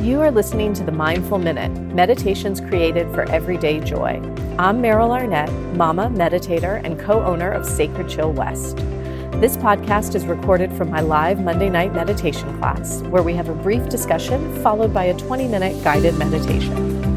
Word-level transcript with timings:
You 0.00 0.22
are 0.22 0.30
listening 0.30 0.72
to 0.74 0.82
the 0.82 0.92
Mindful 0.92 1.36
Minute, 1.36 1.70
meditations 1.92 2.58
created 2.58 3.12
for 3.12 3.30
everyday 3.30 3.80
joy. 3.80 4.18
I'm 4.58 4.80
Meryl 4.80 5.10
Arnett, 5.10 5.52
mama, 5.76 6.08
meditator, 6.08 6.82
and 6.82 6.98
co 6.98 7.22
owner 7.22 7.50
of 7.50 7.66
Sacred 7.66 8.08
Chill 8.08 8.32
West. 8.32 8.78
This 9.42 9.58
podcast 9.58 10.14
is 10.14 10.24
recorded 10.24 10.72
from 10.72 10.88
my 10.88 11.02
live 11.02 11.42
Monday 11.42 11.68
night 11.68 11.92
meditation 11.92 12.58
class, 12.58 13.02
where 13.10 13.22
we 13.22 13.34
have 13.34 13.50
a 13.50 13.54
brief 13.54 13.90
discussion 13.90 14.62
followed 14.62 14.94
by 14.94 15.04
a 15.04 15.18
20 15.18 15.46
minute 15.48 15.84
guided 15.84 16.16
meditation. 16.16 17.09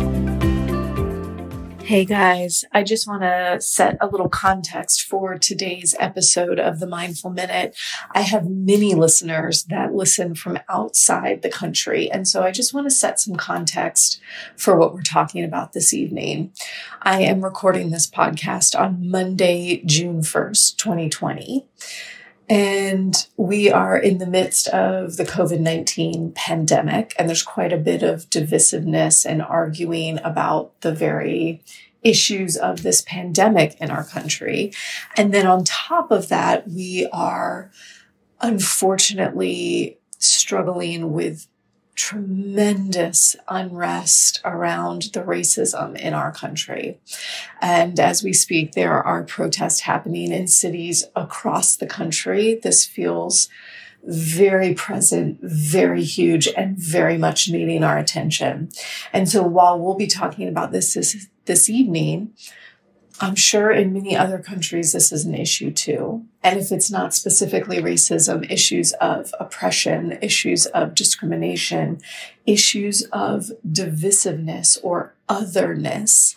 Hey 1.85 2.05
guys, 2.05 2.63
I 2.71 2.81
just 2.81 3.09
want 3.09 3.23
to 3.23 3.59
set 3.59 3.97
a 3.99 4.07
little 4.07 4.29
context 4.29 5.01
for 5.01 5.37
today's 5.37 5.93
episode 5.99 6.57
of 6.57 6.79
the 6.79 6.87
Mindful 6.87 7.29
Minute. 7.29 7.75
I 8.11 8.21
have 8.21 8.47
many 8.49 8.95
listeners 8.95 9.65
that 9.65 9.93
listen 9.93 10.33
from 10.33 10.59
outside 10.69 11.41
the 11.41 11.49
country, 11.49 12.09
and 12.09 12.25
so 12.25 12.41
I 12.41 12.51
just 12.51 12.73
want 12.73 12.85
to 12.85 12.91
set 12.91 13.19
some 13.19 13.35
context 13.35 14.21
for 14.55 14.77
what 14.77 14.93
we're 14.93 15.01
talking 15.01 15.43
about 15.43 15.73
this 15.73 15.93
evening. 15.93 16.53
I 17.01 17.19
am 17.19 17.43
recording 17.43 17.91
this 17.91 18.09
podcast 18.09 18.79
on 18.79 19.11
Monday, 19.11 19.83
June 19.85 20.21
1st, 20.21 20.77
2020. 20.77 21.67
And 22.49 23.15
we 23.37 23.71
are 23.71 23.97
in 23.97 24.17
the 24.17 24.27
midst 24.27 24.67
of 24.67 25.15
the 25.17 25.23
COVID 25.23 25.59
19 25.59 26.33
pandemic, 26.33 27.15
and 27.17 27.27
there's 27.27 27.43
quite 27.43 27.71
a 27.71 27.77
bit 27.77 28.03
of 28.03 28.29
divisiveness 28.29 29.25
and 29.25 29.41
arguing 29.41 30.19
about 30.23 30.79
the 30.81 30.93
very 30.93 31.63
issues 32.03 32.57
of 32.57 32.83
this 32.83 33.01
pandemic 33.01 33.79
in 33.79 33.89
our 33.89 34.03
country. 34.03 34.73
And 35.15 35.33
then 35.33 35.47
on 35.47 35.63
top 35.63 36.11
of 36.11 36.27
that, 36.27 36.67
we 36.67 37.07
are 37.13 37.71
unfortunately 38.41 39.97
struggling 40.19 41.13
with 41.13 41.47
tremendous 41.95 43.35
unrest 43.47 44.41
around 44.43 45.03
the 45.13 45.21
racism 45.21 45.97
in 45.97 46.13
our 46.13 46.31
country. 46.31 46.99
And 47.61 47.99
as 47.99 48.23
we 48.23 48.33
speak, 48.33 48.73
there 48.73 49.01
are 49.01 49.23
protests 49.23 49.81
happening 49.81 50.31
in 50.31 50.47
cities 50.47 51.05
across 51.15 51.75
the 51.75 51.87
country. 51.87 52.59
This 52.61 52.85
feels 52.85 53.49
very 54.05 54.73
present, 54.73 55.39
very 55.41 56.03
huge, 56.03 56.47
and 56.57 56.77
very 56.77 57.17
much 57.17 57.49
needing 57.49 57.83
our 57.83 57.97
attention. 57.97 58.69
And 59.13 59.29
so 59.29 59.43
while 59.43 59.79
we'll 59.79 59.95
be 59.95 60.07
talking 60.07 60.47
about 60.47 60.71
this 60.71 60.93
this, 60.93 61.27
this 61.45 61.69
evening, 61.69 62.33
I'm 63.19 63.35
sure 63.35 63.71
in 63.71 63.93
many 63.93 64.17
other 64.17 64.39
countries 64.39 64.91
this 64.91 65.11
is 65.11 65.25
an 65.25 65.35
issue 65.35 65.71
too. 65.71 66.25
And 66.41 66.59
if 66.59 66.71
it's 66.71 66.91
not 66.91 67.13
specifically 67.13 67.77
racism, 67.77 68.49
issues 68.51 68.91
of 68.93 69.33
oppression, 69.39 70.17
issues 70.21 70.65
of 70.67 70.95
discrimination, 70.95 72.01
issues 72.45 73.03
of 73.13 73.51
divisiveness 73.65 74.77
or 74.83 75.13
otherness 75.29 76.35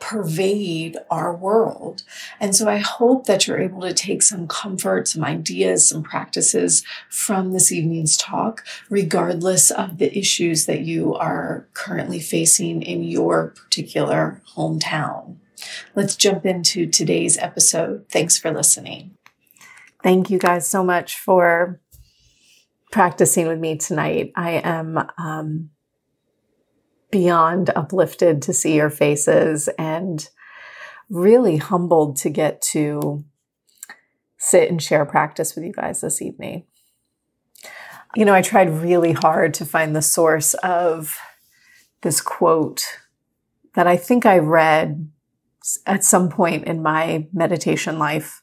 pervade 0.00 0.96
our 1.10 1.34
world. 1.34 2.04
And 2.38 2.54
so 2.54 2.68
I 2.68 2.76
hope 2.76 3.26
that 3.26 3.46
you're 3.46 3.60
able 3.60 3.80
to 3.80 3.92
take 3.92 4.22
some 4.22 4.46
comfort, 4.46 5.08
some 5.08 5.24
ideas, 5.24 5.88
some 5.88 6.02
practices 6.02 6.84
from 7.08 7.52
this 7.52 7.72
evening's 7.72 8.16
talk, 8.16 8.64
regardless 8.88 9.70
of 9.70 9.98
the 9.98 10.16
issues 10.16 10.66
that 10.66 10.80
you 10.80 11.14
are 11.14 11.66
currently 11.74 12.20
facing 12.20 12.82
in 12.82 13.02
your 13.02 13.48
particular 13.48 14.40
hometown. 14.54 15.36
Let's 15.94 16.16
jump 16.16 16.46
into 16.46 16.86
today's 16.86 17.38
episode. 17.38 18.06
Thanks 18.10 18.38
for 18.38 18.50
listening. 18.52 19.16
Thank 20.02 20.30
you 20.30 20.38
guys 20.38 20.66
so 20.66 20.84
much 20.84 21.18
for 21.18 21.80
practicing 22.90 23.48
with 23.48 23.58
me 23.58 23.76
tonight. 23.76 24.32
I 24.36 24.52
am 24.62 24.98
um, 25.18 25.70
beyond 27.10 27.70
uplifted 27.74 28.42
to 28.42 28.52
see 28.52 28.76
your 28.76 28.90
faces 28.90 29.68
and 29.78 30.28
really 31.10 31.56
humbled 31.56 32.16
to 32.16 32.30
get 32.30 32.60
to 32.60 33.24
sit 34.36 34.70
and 34.70 34.80
share 34.82 35.04
practice 35.04 35.54
with 35.54 35.64
you 35.64 35.72
guys 35.72 36.00
this 36.00 36.22
evening. 36.22 36.64
You 38.14 38.24
know, 38.24 38.34
I 38.34 38.42
tried 38.42 38.70
really 38.70 39.12
hard 39.12 39.52
to 39.54 39.64
find 39.64 39.94
the 39.94 40.02
source 40.02 40.54
of 40.54 41.18
this 42.02 42.20
quote 42.20 42.84
that 43.74 43.86
I 43.86 43.96
think 43.96 44.24
I 44.24 44.38
read 44.38 45.10
at 45.86 46.04
some 46.04 46.28
point 46.28 46.64
in 46.64 46.82
my 46.82 47.26
meditation 47.32 47.98
life. 47.98 48.42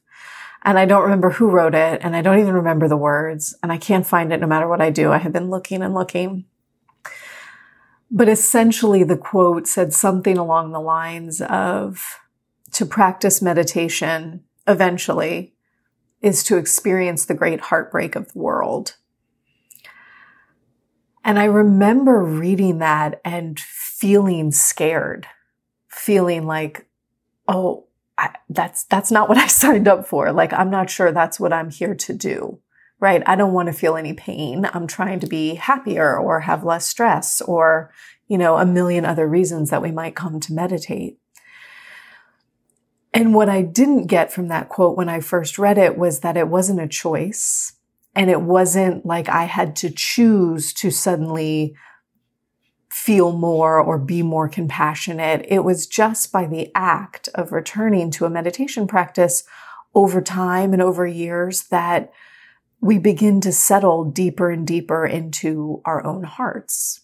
And 0.64 0.80
I 0.80 0.86
don't 0.86 1.04
remember 1.04 1.30
who 1.30 1.52
wrote 1.52 1.76
it, 1.76 2.02
and 2.04 2.16
I 2.16 2.22
don't 2.22 2.40
even 2.40 2.56
remember 2.56 2.88
the 2.88 2.98
words, 2.98 3.56
and 3.62 3.72
I 3.72 3.78
can't 3.78 4.08
find 4.08 4.34
it 4.34 4.42
no 4.42 4.48
matter 4.48 4.68
what 4.68 4.82
I 4.82 4.90
do. 4.90 5.12
I 5.12 5.20
have 5.20 5.32
been 5.32 5.50
looking 5.50 5.84
and 5.84 5.94
looking. 5.94 6.46
But 8.10 8.30
essentially, 8.30 9.04
the 9.04 9.18
quote 9.18 9.68
said 9.68 9.94
something 9.94 10.38
along 10.38 10.72
the 10.72 10.80
lines 10.80 11.42
of 11.42 12.20
to 12.72 12.86
practice 12.86 13.42
meditation 13.42 14.44
eventually 14.68 15.54
is 16.22 16.44
to 16.44 16.58
experience 16.58 17.26
the 17.26 17.36
great 17.36 17.62
heartbreak 17.62 18.16
of 18.16 18.34
the 18.34 18.40
world. 18.40 18.96
And 21.24 21.38
I 21.38 21.46
remember 21.46 22.24
reading 22.24 22.80
that 22.80 23.22
and 23.24 23.60
feeling 23.60 24.52
scared, 24.52 25.28
feeling 25.88 26.46
like, 26.46 26.88
oh, 27.48 27.86
I, 28.18 28.36
that's, 28.50 28.84
that's 28.86 29.12
not 29.12 29.30
what 29.30 29.38
I 29.46 29.48
signed 29.48 29.88
up 29.88 30.08
for. 30.08 30.32
Like, 30.32 30.54
I'm 30.54 30.70
not 30.70 30.90
sure 30.90 31.12
that's 31.12 31.40
what 31.40 31.54
I'm 31.54 31.70
here 31.70 31.96
to 31.96 32.14
do, 32.14 32.60
right? 33.00 33.24
I 33.26 33.36
don't 33.36 33.54
want 33.54 33.68
to 33.68 33.74
feel 33.74 33.96
any 33.96 34.14
pain. 34.14 34.68
I'm 34.74 34.88
trying 34.88 35.20
to 35.22 35.28
be 35.28 35.56
happier 35.56 36.18
or 36.18 36.42
have 36.42 36.64
less 36.64 36.88
stress 36.88 37.42
or, 37.42 37.92
you 38.28 38.38
know, 38.38 38.58
a 38.58 38.66
million 38.66 39.06
other 39.06 39.28
reasons 39.28 39.70
that 39.70 39.82
we 39.82 39.92
might 39.92 40.16
come 40.16 40.40
to 40.40 40.54
meditate. 40.54 41.20
And 43.14 43.34
what 43.34 43.48
I 43.48 43.62
didn't 43.62 44.08
get 44.08 44.34
from 44.34 44.50
that 44.50 44.68
quote 44.68 44.98
when 44.98 45.08
I 45.08 45.22
first 45.22 45.58
read 45.58 45.78
it 45.78 45.98
was 45.98 46.20
that 46.20 46.36
it 46.36 46.50
wasn't 46.50 46.82
a 46.82 46.88
choice. 46.88 47.72
And 48.14 48.30
it 48.30 48.42
wasn't 48.42 49.06
like 49.06 49.30
I 49.30 49.46
had 49.46 49.76
to 49.78 49.90
choose 49.90 50.74
to 50.76 50.90
suddenly 50.92 51.76
feel 53.06 53.32
more 53.32 53.80
or 53.80 54.00
be 54.00 54.24
more 54.24 54.50
compassionate. 54.50 55.46
It 55.48 55.60
was 55.60 55.86
just 55.86 56.32
by 56.32 56.48
the 56.48 56.72
act 56.74 57.30
of 57.36 57.52
returning 57.52 58.10
to 58.12 58.26
a 58.26 58.32
meditation 58.32 58.88
practice 58.88 59.44
over 59.94 60.22
time 60.22 60.74
and 60.74 60.82
over 60.82 61.06
years 61.06 61.68
that 61.68 62.12
we 62.82 62.98
begin 62.98 63.42
to 63.42 63.52
settle 63.52 64.06
deeper 64.06 64.50
and 64.50 64.66
deeper 64.66 65.06
into 65.06 65.84
our 65.86 66.04
own 66.04 66.24
hearts. 66.24 67.02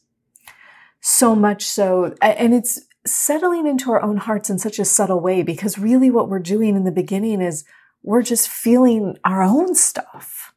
So 1.02 1.36
much 1.36 1.66
so, 1.66 2.16
and 2.20 2.56
it's 2.56 2.80
settling 3.06 3.68
into 3.68 3.92
our 3.92 4.02
own 4.02 4.18
hearts 4.18 4.50
in 4.50 4.58
such 4.58 4.80
a 4.80 4.86
subtle 4.86 5.20
way 5.20 5.44
because 5.44 5.78
really 5.78 6.10
what 6.10 6.30
we're 6.30 6.40
doing 6.40 6.76
in 6.76 6.84
the 6.84 6.92
beginning 6.92 7.42
is 7.42 7.64
we're 8.02 8.24
just 8.24 8.50
feeling 8.50 9.18
our 9.24 9.44
own 9.44 9.76
stuff 9.76 10.51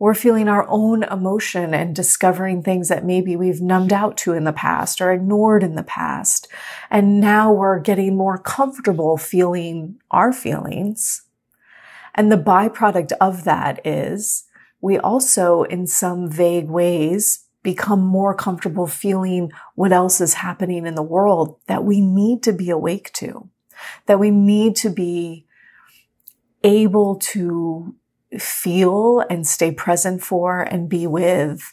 we're 0.00 0.14
feeling 0.14 0.48
our 0.48 0.66
own 0.68 1.02
emotion 1.04 1.74
and 1.74 1.94
discovering 1.94 2.62
things 2.62 2.88
that 2.88 3.04
maybe 3.04 3.36
we've 3.36 3.60
numbed 3.60 3.92
out 3.92 4.16
to 4.16 4.32
in 4.32 4.44
the 4.44 4.52
past 4.52 4.98
or 4.98 5.12
ignored 5.12 5.62
in 5.62 5.74
the 5.74 5.82
past. 5.82 6.48
And 6.90 7.20
now 7.20 7.52
we're 7.52 7.78
getting 7.78 8.16
more 8.16 8.38
comfortable 8.38 9.18
feeling 9.18 10.00
our 10.10 10.32
feelings. 10.32 11.24
And 12.14 12.32
the 12.32 12.38
byproduct 12.38 13.12
of 13.20 13.44
that 13.44 13.86
is 13.86 14.44
we 14.80 14.98
also, 14.98 15.64
in 15.64 15.86
some 15.86 16.30
vague 16.30 16.70
ways, 16.70 17.44
become 17.62 18.00
more 18.00 18.34
comfortable 18.34 18.86
feeling 18.86 19.52
what 19.74 19.92
else 19.92 20.18
is 20.22 20.32
happening 20.32 20.86
in 20.86 20.94
the 20.94 21.02
world 21.02 21.58
that 21.66 21.84
we 21.84 22.00
need 22.00 22.42
to 22.44 22.54
be 22.54 22.70
awake 22.70 23.12
to, 23.12 23.50
that 24.06 24.18
we 24.18 24.30
need 24.30 24.76
to 24.76 24.88
be 24.88 25.44
able 26.64 27.16
to 27.16 27.94
feel 28.38 29.24
and 29.30 29.46
stay 29.46 29.72
present 29.72 30.22
for 30.22 30.60
and 30.60 30.88
be 30.88 31.06
with. 31.06 31.72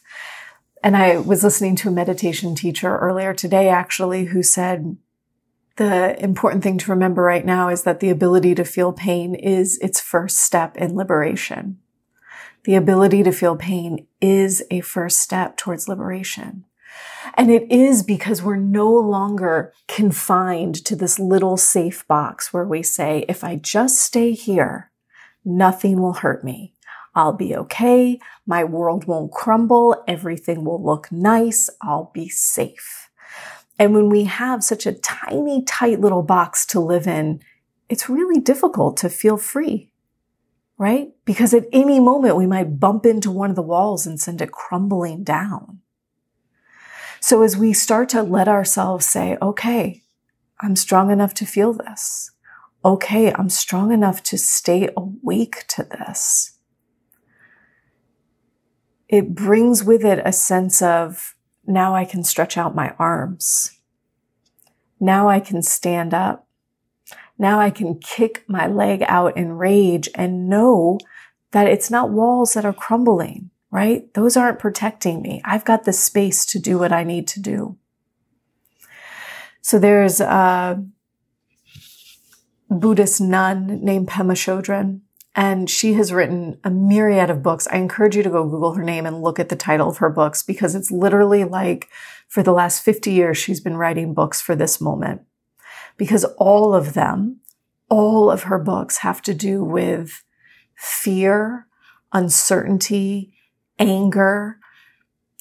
And 0.83 0.95
I 0.95 1.17
was 1.17 1.43
listening 1.43 1.75
to 1.77 1.89
a 1.89 1.91
meditation 1.91 2.55
teacher 2.55 2.97
earlier 2.97 3.33
today, 3.33 3.69
actually, 3.69 4.25
who 4.25 4.43
said, 4.43 4.97
the 5.77 6.21
important 6.23 6.63
thing 6.63 6.77
to 6.79 6.91
remember 6.91 7.21
right 7.21 7.45
now 7.45 7.69
is 7.69 7.83
that 7.83 7.99
the 7.99 8.09
ability 8.09 8.55
to 8.55 8.63
feel 8.63 8.91
pain 8.91 9.35
is 9.35 9.77
its 9.79 10.01
first 10.01 10.37
step 10.37 10.75
in 10.75 10.95
liberation. 10.95 11.77
The 12.63 12.75
ability 12.75 13.23
to 13.23 13.31
feel 13.31 13.55
pain 13.55 14.07
is 14.19 14.63
a 14.71 14.81
first 14.81 15.19
step 15.19 15.55
towards 15.55 15.87
liberation. 15.87 16.65
And 17.35 17.51
it 17.51 17.71
is 17.71 18.01
because 18.03 18.41
we're 18.41 18.55
no 18.55 18.89
longer 18.91 19.71
confined 19.87 20.83
to 20.85 20.95
this 20.95 21.19
little 21.19 21.57
safe 21.57 22.07
box 22.07 22.51
where 22.51 22.65
we 22.65 22.81
say, 22.81 23.25
if 23.29 23.43
I 23.43 23.55
just 23.55 23.99
stay 23.99 24.31
here, 24.31 24.91
Nothing 25.49 26.01
will 26.01 26.11
hurt 26.11 26.43
me. 26.43 26.73
I'll 27.15 27.31
be 27.31 27.55
okay. 27.55 28.19
My 28.45 28.65
world 28.65 29.05
won't 29.05 29.31
crumble. 29.31 30.03
Everything 30.05 30.65
will 30.65 30.83
look 30.83 31.09
nice. 31.09 31.69
I'll 31.81 32.11
be 32.13 32.27
safe. 32.27 33.09
And 33.79 33.93
when 33.93 34.09
we 34.09 34.25
have 34.25 34.61
such 34.61 34.85
a 34.85 34.91
tiny, 34.91 35.63
tight 35.63 36.01
little 36.01 36.21
box 36.21 36.65
to 36.67 36.81
live 36.81 37.07
in, 37.07 37.39
it's 37.87 38.09
really 38.09 38.41
difficult 38.41 38.97
to 38.97 39.09
feel 39.09 39.37
free, 39.37 39.93
right? 40.77 41.11
Because 41.23 41.53
at 41.53 41.67
any 41.71 42.01
moment 42.01 42.35
we 42.35 42.45
might 42.45 42.77
bump 42.77 43.05
into 43.05 43.31
one 43.31 43.49
of 43.49 43.55
the 43.55 43.61
walls 43.61 44.05
and 44.05 44.19
send 44.19 44.41
it 44.41 44.51
crumbling 44.51 45.23
down. 45.23 45.79
So 47.21 47.41
as 47.41 47.55
we 47.55 47.71
start 47.71 48.09
to 48.09 48.21
let 48.21 48.49
ourselves 48.49 49.05
say, 49.05 49.37
okay, 49.41 50.03
I'm 50.59 50.75
strong 50.75 51.09
enough 51.09 51.33
to 51.35 51.45
feel 51.45 51.71
this. 51.71 52.31
Okay, 52.87 53.33
I'm 53.33 53.49
strong 53.49 53.91
enough 53.91 54.23
to 54.23 54.37
stay 54.37 54.87
awake 54.95 55.67
to 55.67 55.83
this. 55.83 56.57
It 59.09 59.35
brings 59.35 59.83
with 59.83 60.05
it 60.05 60.21
a 60.23 60.31
sense 60.31 60.81
of 60.81 61.35
now 61.65 61.93
I 61.93 62.05
can 62.05 62.23
stretch 62.23 62.57
out 62.57 62.75
my 62.75 62.95
arms. 62.97 63.77
Now 65.01 65.27
I 65.27 65.41
can 65.41 65.61
stand 65.63 66.13
up. 66.13 66.47
Now 67.37 67.59
I 67.59 67.71
can 67.71 67.99
kick 67.99 68.45
my 68.47 68.67
leg 68.67 69.03
out 69.09 69.35
in 69.35 69.57
rage 69.57 70.07
and 70.15 70.47
know 70.47 70.97
that 71.51 71.67
it's 71.67 71.91
not 71.91 72.11
walls 72.11 72.53
that 72.53 72.63
are 72.63 72.71
crumbling, 72.71 73.49
right? 73.69 74.13
Those 74.13 74.37
aren't 74.37 74.59
protecting 74.59 75.21
me. 75.21 75.41
I've 75.43 75.65
got 75.65 75.83
the 75.83 75.91
space 75.91 76.45
to 76.45 76.57
do 76.57 76.79
what 76.79 76.93
I 76.93 77.03
need 77.03 77.27
to 77.27 77.41
do. 77.41 77.75
So 79.61 79.77
there's 79.77 80.21
a 80.21 80.81
Buddhist 82.69 83.21
nun 83.21 83.83
named 83.83 84.07
Pema 84.07 84.33
Chodron, 84.33 85.01
and 85.35 85.69
she 85.69 85.93
has 85.93 86.11
written 86.11 86.59
a 86.63 86.69
myriad 86.69 87.29
of 87.29 87.43
books. 87.43 87.67
I 87.71 87.77
encourage 87.77 88.15
you 88.15 88.23
to 88.23 88.29
go 88.29 88.43
Google 88.43 88.73
her 88.73 88.83
name 88.83 89.05
and 89.05 89.21
look 89.21 89.39
at 89.39 89.49
the 89.49 89.55
title 89.55 89.89
of 89.89 89.97
her 89.97 90.09
books 90.09 90.43
because 90.43 90.75
it's 90.75 90.91
literally 90.91 91.43
like 91.43 91.87
for 92.27 92.43
the 92.43 92.51
last 92.51 92.83
50 92.83 93.11
years, 93.11 93.37
she's 93.37 93.61
been 93.61 93.77
writing 93.77 94.13
books 94.13 94.41
for 94.41 94.55
this 94.55 94.81
moment. 94.81 95.21
Because 95.95 96.25
all 96.37 96.75
of 96.75 96.93
them, 96.93 97.39
all 97.89 98.29
of 98.29 98.43
her 98.43 98.59
books 98.59 98.97
have 98.97 99.21
to 99.23 99.33
do 99.33 99.63
with 99.63 100.23
fear, 100.75 101.67
uncertainty, 102.11 103.33
anger, 103.79 104.59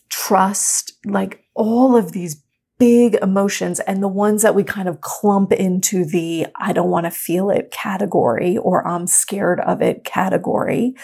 trust, 0.09 0.93
like 1.05 1.45
all 1.55 1.97
of 1.97 2.13
these 2.13 2.43
big 2.79 3.15
emotions 3.23 3.81
and 3.81 4.03
the 4.03 4.09
ones 4.09 4.43
that 4.43 4.55
we 4.55 4.63
kind 4.63 4.89
of 4.89 5.01
clump 5.01 5.53
into 5.53 6.05
the 6.05 6.47
I 6.57 6.73
don't 6.73 6.91
want 6.91 7.07
to 7.07 7.11
feel 7.11 7.51
it 7.51 7.71
category 7.71 8.59
or 8.59 8.87
I'm 8.87 9.07
scared 9.07 9.61
of 9.61 9.81
it 9.81 10.05
category. 10.05 10.95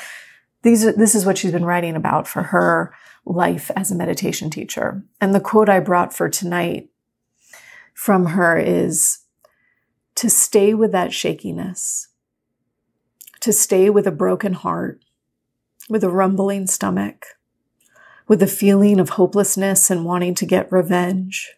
These 0.62 0.84
are, 0.84 0.92
this 0.92 1.14
is 1.14 1.24
what 1.24 1.38
she's 1.38 1.52
been 1.52 1.64
writing 1.64 1.96
about 1.96 2.28
for 2.28 2.42
her 2.44 2.94
life 3.24 3.70
as 3.74 3.90
a 3.90 3.96
meditation 3.96 4.50
teacher. 4.50 5.02
And 5.20 5.34
the 5.34 5.40
quote 5.40 5.68
I 5.68 5.80
brought 5.80 6.12
for 6.14 6.28
tonight 6.28 6.90
from 7.94 8.26
her 8.26 8.58
is 8.58 9.20
to 10.16 10.28
stay 10.28 10.74
with 10.74 10.92
that 10.92 11.12
shakiness, 11.12 12.08
to 13.40 13.52
stay 13.52 13.90
with 13.90 14.06
a 14.06 14.12
broken 14.12 14.52
heart, 14.52 15.02
with 15.88 16.04
a 16.04 16.10
rumbling 16.10 16.66
stomach, 16.66 17.26
with 18.28 18.42
a 18.42 18.46
feeling 18.46 19.00
of 19.00 19.10
hopelessness 19.10 19.90
and 19.90 20.04
wanting 20.04 20.34
to 20.34 20.46
get 20.46 20.70
revenge. 20.70 21.54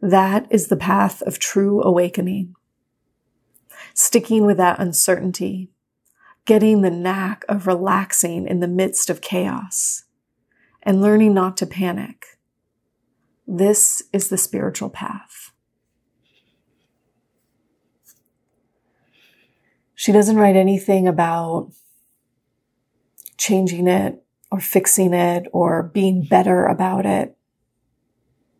That 0.00 0.46
is 0.50 0.68
the 0.68 0.76
path 0.76 1.22
of 1.22 1.38
true 1.38 1.82
awakening. 1.82 2.54
Sticking 3.94 4.46
with 4.46 4.56
that 4.58 4.78
uncertainty, 4.78 5.70
getting 6.44 6.82
the 6.82 6.90
knack 6.90 7.44
of 7.48 7.66
relaxing 7.66 8.46
in 8.46 8.60
the 8.60 8.68
midst 8.68 9.10
of 9.10 9.20
chaos, 9.20 10.04
and 10.82 11.02
learning 11.02 11.34
not 11.34 11.56
to 11.56 11.66
panic. 11.66 12.38
This 13.46 14.02
is 14.12 14.28
the 14.28 14.38
spiritual 14.38 14.90
path. 14.90 15.52
She 19.94 20.12
doesn't 20.12 20.36
write 20.36 20.54
anything 20.54 21.08
about 21.08 21.72
changing 23.38 23.88
it 23.88 24.22
or 24.52 24.60
fixing 24.60 25.14
it 25.14 25.46
or 25.52 25.82
being 25.82 26.24
better 26.24 26.66
about 26.66 27.06
it. 27.06 27.37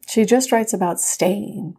She 0.08 0.24
just 0.24 0.50
writes 0.50 0.72
about 0.72 1.00
staying. 1.00 1.76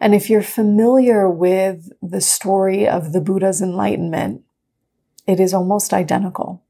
And 0.00 0.14
if 0.14 0.30
you're 0.30 0.42
familiar 0.42 1.28
with 1.28 1.92
the 2.00 2.22
story 2.22 2.88
of 2.88 3.12
the 3.12 3.20
Buddha's 3.20 3.60
enlightenment, 3.60 4.42
it 5.26 5.40
is 5.40 5.52
almost 5.52 5.92
identical. 5.92 6.62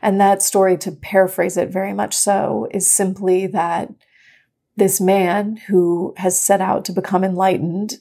And 0.00 0.20
that 0.20 0.42
story, 0.42 0.78
to 0.78 0.92
paraphrase 0.92 1.56
it 1.56 1.70
very 1.70 1.92
much 1.92 2.14
so, 2.14 2.68
is 2.70 2.88
simply 2.90 3.48
that 3.48 3.92
this 4.76 5.00
man 5.00 5.56
who 5.66 6.14
has 6.18 6.40
set 6.40 6.60
out 6.60 6.84
to 6.84 6.92
become 6.92 7.24
enlightened, 7.24 7.94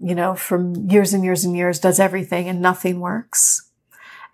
you 0.00 0.14
know, 0.14 0.34
from 0.34 0.88
years 0.88 1.12
and 1.12 1.24
years 1.24 1.44
and 1.44 1.54
years, 1.54 1.78
does 1.78 2.00
everything 2.00 2.48
and 2.48 2.62
nothing 2.62 3.00
works. 3.00 3.70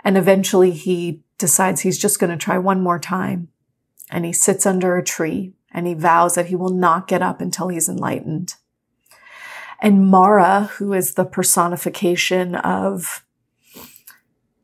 And 0.05 0.17
eventually 0.17 0.71
he 0.71 1.23
decides 1.39 1.81
he's 1.81 1.99
just 1.99 2.21
going 2.21 2.31
to 2.31 2.37
try 2.37 2.57
one 2.57 2.81
more 2.81 3.01
time. 3.01 3.49
And 4.11 4.25
he 4.25 4.33
sits 4.33 4.65
under 4.65 4.97
a 4.97 5.05
tree 5.05 5.55
and 5.73 5.87
he 5.87 5.95
vows 5.95 6.35
that 6.35 6.47
he 6.47 6.57
will 6.57 6.73
not 6.73 7.09
get 7.09 7.23
up 7.23 7.41
until 7.41 7.69
he's 7.69 7.89
enlightened. 7.89 8.55
And 9.81 10.09
Mara, 10.09 10.71
who 10.77 10.93
is 10.93 11.15
the 11.15 11.25
personification 11.25 12.55
of 12.55 13.25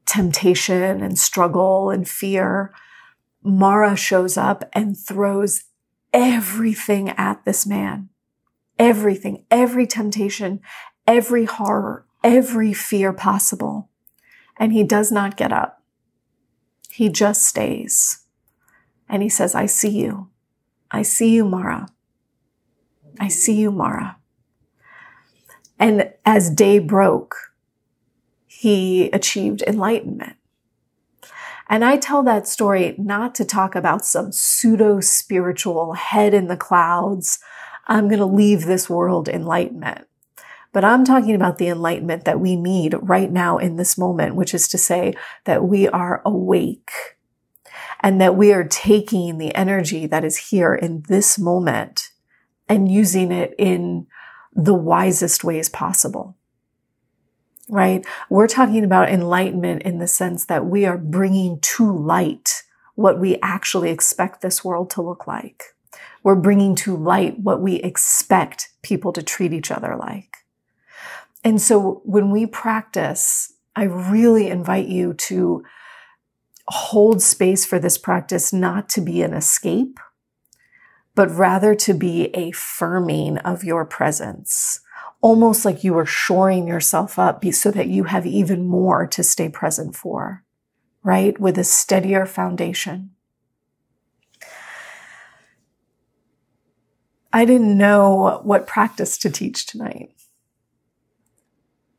temptation 0.07 1.03
and 1.03 1.19
struggle 1.19 1.91
and 1.91 2.09
fear, 2.09 2.73
Mara 3.43 3.97
shows 3.97 4.37
up 4.37 4.69
and 4.73 4.97
throws 4.97 5.65
everything 6.13 7.11
at 7.11 7.45
this 7.45 7.67
man. 7.67 8.09
Everything, 8.79 9.45
every 9.51 9.87
temptation, 9.87 10.61
every 11.07 11.45
horror, 11.47 12.07
every 12.23 12.73
fear 12.73 13.13
possible. 13.13 13.91
And 14.57 14.73
he 14.73 14.85
does 14.85 15.11
not 15.11 15.37
get 15.37 15.53
up. 15.53 15.83
He 16.91 17.09
just 17.09 17.45
stays. 17.45 18.25
And 19.09 19.23
he 19.23 19.29
says, 19.29 19.55
I 19.55 19.67
see 19.67 19.91
you. 19.91 20.28
I 20.91 21.03
see 21.03 21.31
you, 21.31 21.45
Mara. 21.45 21.89
I 23.21 23.29
see 23.29 23.55
you, 23.55 23.71
Mara. 23.71 24.17
And 25.79 26.13
as 26.25 26.51
day 26.51 26.79
broke, 26.79 27.37
he 28.47 29.11
achieved 29.11 29.63
enlightenment. 29.67 30.37
And 31.69 31.85
I 31.85 31.99
tell 31.99 32.23
that 32.23 32.49
story 32.49 32.95
not 32.99 33.35
to 33.37 33.45
talk 33.45 33.75
about 33.75 34.07
some 34.07 34.33
pseudo 34.33 35.01
spiritual 35.01 35.93
head 35.93 36.33
in 36.33 36.49
the 36.49 36.57
clouds. 36.57 37.39
I'm 37.87 38.09
going 38.09 38.21
to 38.21 38.27
leave 38.27 38.65
this 38.65 38.89
world 38.89 39.29
enlightenment. 39.29 40.07
But 40.73 40.85
I'm 40.85 41.05
talking 41.05 41.35
about 41.35 41.59
the 41.59 41.69
enlightenment 41.69 42.25
that 42.25 42.41
we 42.41 42.57
need 42.57 42.95
right 43.01 43.31
now 43.31 43.59
in 43.59 43.77
this 43.77 43.97
moment, 43.97 44.35
which 44.35 44.55
is 44.55 44.69
to 44.69 44.79
say 44.79 45.15
that 45.45 45.65
we 45.65 45.89
are 45.89 46.23
awake 46.25 46.91
and 48.01 48.21
that 48.21 48.37
we 48.37 48.53
are 48.53 48.65
taking 48.65 49.39
the 49.39 49.55
energy 49.55 50.07
that 50.07 50.25
is 50.25 50.49
here 50.51 50.75
in 50.75 51.03
this 51.09 51.39
moment 51.39 52.11
and 52.69 52.91
using 52.91 53.33
it 53.33 53.55
in 53.59 54.07
the 54.53 54.75
wisest 54.75 55.45
ways 55.45 55.69
possible. 55.69 56.37
Right? 57.69 58.05
We're 58.31 58.49
talking 58.49 58.85
about 58.85 59.11
enlightenment 59.11 59.83
in 59.83 59.99
the 59.99 60.07
sense 60.07 60.47
that 60.47 60.67
we 60.67 60.87
are 60.87 60.97
bringing 60.97 61.61
to 61.61 61.97
light 61.97 62.63
what 62.95 63.21
we 63.21 63.39
actually 63.43 63.91
expect 63.91 64.41
this 64.41 64.65
world 64.65 64.91
to 64.91 65.03
look 65.03 65.27
like. 65.27 65.65
We're 66.23 66.35
bringing 66.35 66.75
to 66.77 66.97
light 66.97 67.39
what 67.39 67.61
we 67.61 67.77
expect 67.77 68.71
people 68.83 69.13
to 69.13 69.23
treat 69.23 69.53
each 69.53 69.71
other 69.71 69.97
like. 69.97 70.39
And 71.45 71.61
so 71.61 72.03
when 72.05 72.31
we 72.31 72.47
practice, 72.47 73.53
I 73.77 73.85
really 73.85 74.49
invite 74.49 74.89
you 74.89 75.15
to 75.15 75.63
hold 76.69 77.23
space 77.23 77.65
for 77.65 77.79
this 77.79 77.97
practice 77.97 78.53
not 78.53 78.89
to 78.91 79.01
be 79.01 79.23
an 79.23 79.33
escape, 79.33 79.99
but 81.15 81.31
rather 81.31 81.75
to 81.75 81.95
be 81.95 82.27
a 82.35 82.53
firming 82.53 83.41
of 83.45 83.65
your 83.65 83.85
presence. 83.85 84.81
Almost 85.21 85.65
like 85.65 85.83
you 85.83 85.97
are 85.99 86.07
shoring 86.07 86.69
yourself 86.69 87.19
up 87.19 87.45
so 87.53 87.71
that 87.71 87.89
you 87.89 88.05
have 88.05 88.27
even 88.27 88.67
more 88.67 89.07
to 89.09 89.25
stay 89.25 89.49
present 89.49 89.97
for, 89.97 90.45
right? 91.03 91.39
With 91.41 91.59
a 91.59 91.65
steadier 91.65 92.27
foundation. 92.27 93.11
I 97.33 97.45
didn't 97.45 97.77
know 97.77 98.41
what 98.45 98.67
practice 98.67 99.19
to 99.19 99.31
teach 99.31 99.67
tonight 99.67 100.13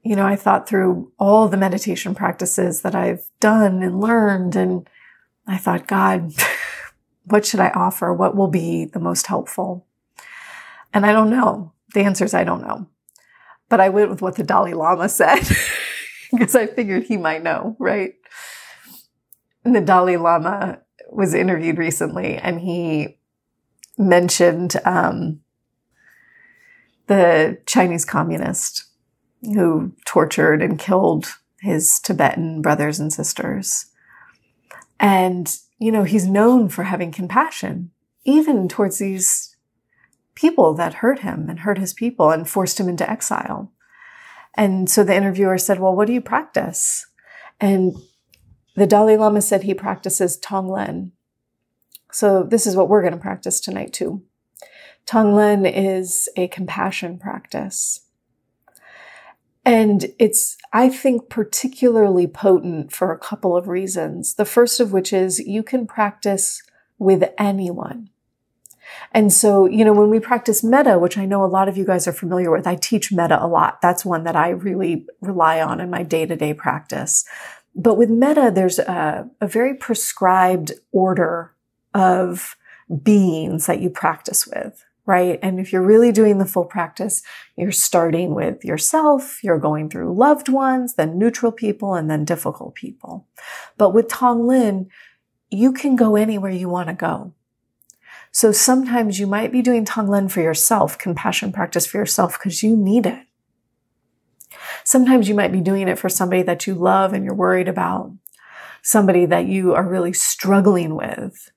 you 0.04 0.16
know, 0.16 0.26
I 0.26 0.36
thought 0.36 0.68
through 0.68 1.12
all 1.20 1.48
the 1.48 1.58
meditation 1.58 2.16
practices 2.16 2.82
that 2.82 2.96
I've 2.96 3.30
done 3.40 3.84
and 3.84 4.00
learned, 4.00 4.56
and 4.56 4.90
I 5.46 5.58
thought, 5.58 5.88
God, 5.88 6.34
what 7.26 7.46
should 7.46 7.60
I 7.60 7.70
offer? 7.70 8.14
What 8.14 8.36
will 8.36 8.48
be 8.48 8.86
the 8.86 9.00
most 9.00 9.28
helpful? 9.28 9.86
And 10.94 11.06
I 11.06 11.12
don't 11.12 11.30
know. 11.30 11.74
The 11.94 12.02
answer 12.02 12.26
is 12.26 12.34
I 12.34 12.44
don't 12.44 12.66
know. 12.66 12.88
But 13.68 13.80
I 13.80 13.90
went 13.90 14.10
with 14.10 14.22
what 14.22 14.36
the 14.36 14.44
Dalai 14.44 14.74
Lama 14.74 15.10
said 15.10 15.42
because 16.32 16.56
I 16.56 16.66
figured 16.66 17.04
he 17.04 17.18
might 17.18 17.44
know, 17.44 17.76
right? 17.80 18.14
And 19.64 19.76
the 19.76 19.82
Dalai 19.82 20.18
Lama 20.18 20.80
was 21.12 21.34
interviewed 21.34 21.78
recently 21.78 22.38
and 22.38 22.62
he 22.62 23.18
mentioned 23.98 24.76
um, 24.86 25.42
the 27.08 27.60
Chinese 27.66 28.06
communist 28.06 28.86
who 29.42 29.94
tortured 30.06 30.62
and 30.62 30.78
killed 30.78 31.28
his 31.62 32.00
Tibetan 32.00 32.62
brothers 32.62 33.00
and 33.00 33.12
sisters. 33.12 33.88
And, 35.00 35.56
you 35.78 35.92
know, 35.92 36.04
he's 36.04 36.28
known 36.28 36.70
for 36.70 36.84
having 36.84 37.12
compassion, 37.12 37.92
even 38.26 38.68
towards 38.68 38.98
these 38.98 39.56
people 40.36 40.74
that 40.74 40.96
hurt 40.96 41.20
him 41.20 41.50
and 41.50 41.60
hurt 41.60 41.78
his 41.78 41.94
people 41.94 42.32
and 42.32 42.48
forced 42.48 42.80
him 42.80 42.90
into 42.90 43.10
exile. 43.10 43.72
And 44.56 44.90
so 44.90 45.04
the 45.04 45.16
interviewer 45.16 45.58
said, 45.58 45.80
Well, 45.80 45.96
what 45.96 46.08
do 46.08 46.14
you 46.14 46.22
practice? 46.22 47.06
And 47.60 47.96
the 48.76 48.88
Dalai 48.88 49.18
Lama 49.18 49.42
said 49.42 49.64
he 49.64 49.74
practices 49.74 50.40
Tonglen. 50.40 51.12
So 52.12 52.44
this 52.44 52.66
is 52.66 52.76
what 52.76 52.90
we're 52.90 53.02
going 53.02 53.14
to 53.14 53.20
practice 53.20 53.60
tonight 53.60 53.94
too. 53.94 54.24
Tonglen 55.06 55.70
is 55.72 56.30
a 56.36 56.48
compassion 56.48 57.18
practice. 57.18 58.02
And 59.70 60.08
it's, 60.18 60.58
I 60.74 60.90
think, 60.90 61.30
particularly 61.30 62.26
potent 62.26 62.92
for 62.92 63.12
a 63.12 63.20
couple 63.20 63.56
of 63.56 63.68
reasons. 63.68 64.34
The 64.34 64.46
first 64.46 64.80
of 64.80 64.92
which 64.92 65.14
is 65.14 65.40
you 65.40 65.62
can 65.62 65.86
practice 65.86 66.64
with 66.98 67.24
anyone. 67.38 68.10
And 69.12 69.32
so, 69.32 69.68
you 69.68 69.86
know, 69.86 69.94
when 69.94 70.10
we 70.10 70.20
practice 70.20 70.64
metta, 70.64 70.98
which 70.98 71.20
I 71.20 71.26
know 71.26 71.44
a 71.44 71.46
lot 71.46 71.70
of 71.70 71.78
you 71.78 71.86
guys 71.86 72.08
are 72.08 72.14
familiar 72.14 72.50
with, 72.50 72.66
I 72.66 72.76
teach 72.76 73.12
metta 73.12 73.44
a 73.44 73.46
lot. 73.46 73.80
That's 73.80 74.04
one 74.04 74.24
that 74.24 74.36
I 74.36 74.50
really 74.50 75.06
rely 75.22 75.62
on 75.62 75.80
in 75.80 75.92
my 75.92 76.02
day 76.02 76.26
to 76.26 76.36
day 76.36 76.56
practice. 76.56 77.24
But 77.76 77.96
with 77.96 78.10
metta, 78.10 78.52
there's 78.54 78.80
a, 78.80 79.30
a 79.40 79.48
very 79.48 79.76
prescribed 79.76 80.72
order 80.92 81.54
of 81.94 82.56
beings 83.04 83.68
that 83.68 83.82
you 83.82 83.92
practice 83.92 84.48
with, 84.48 84.84
right? 85.10 85.40
And 85.42 85.60
if 85.60 85.74
you're 85.74 85.82
really 85.82 86.12
doing 86.12 86.38
the 86.38 86.46
full 86.46 86.66
practice, 86.66 87.24
you're 87.58 87.72
starting 87.72 88.36
with 88.36 88.64
yourself, 88.64 89.44
you're 89.44 89.58
going 89.58 89.90
through 89.90 90.16
loved 90.16 90.50
ones, 90.50 90.94
then 90.94 91.18
neutral 91.18 91.52
people, 91.52 91.96
and 91.96 92.12
then 92.12 92.24
difficult 92.26 92.76
people. 92.76 93.26
But 93.76 93.90
with 93.90 94.08
Tonglen, 94.08 94.86
you 95.50 95.74
can 95.74 95.96
go 95.96 96.16
anywhere 96.16 96.52
you 96.52 96.70
want 96.70 96.90
to 96.90 96.94
go. 96.94 97.34
So 98.32 98.52
sometimes 98.52 99.20
you 99.20 99.26
might 99.26 99.52
be 99.52 99.64
doing 99.64 99.84
Tonglen 99.84 100.30
for 100.30 100.42
yourself, 100.42 101.00
compassion 101.00 101.52
practice 101.52 101.88
for 101.88 101.98
yourself, 101.98 102.38
because 102.38 102.62
you 102.62 102.78
need 102.78 103.08
it. 103.08 103.26
Sometimes 104.84 105.28
you 105.28 105.34
might 105.34 105.52
be 105.52 105.60
doing 105.60 105.88
it 105.88 105.98
for 105.98 106.10
somebody 106.10 106.44
that 106.44 106.68
you 106.68 106.76
love 106.76 107.14
and 107.14 107.26
you're 107.26 107.34
worried 107.34 107.68
about, 107.68 108.12
somebody 108.84 109.26
that 109.26 109.48
you 109.48 109.74
are 109.74 109.90
really 109.90 110.14
struggling 110.14 110.94
with, 110.94 111.50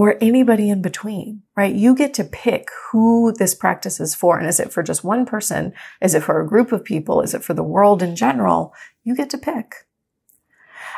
or 0.00 0.16
anybody 0.22 0.70
in 0.70 0.80
between, 0.80 1.42
right? 1.54 1.74
You 1.74 1.94
get 1.94 2.14
to 2.14 2.24
pick 2.24 2.70
who 2.90 3.34
this 3.36 3.54
practice 3.54 4.00
is 4.00 4.14
for. 4.14 4.38
And 4.38 4.48
is 4.48 4.58
it 4.58 4.72
for 4.72 4.82
just 4.82 5.04
one 5.04 5.26
person? 5.26 5.74
Is 6.00 6.14
it 6.14 6.22
for 6.22 6.40
a 6.40 6.48
group 6.48 6.72
of 6.72 6.82
people? 6.82 7.20
Is 7.20 7.34
it 7.34 7.44
for 7.44 7.52
the 7.52 7.62
world 7.62 8.02
in 8.02 8.16
general? 8.16 8.72
You 9.04 9.14
get 9.14 9.28
to 9.28 9.36
pick. 9.36 9.74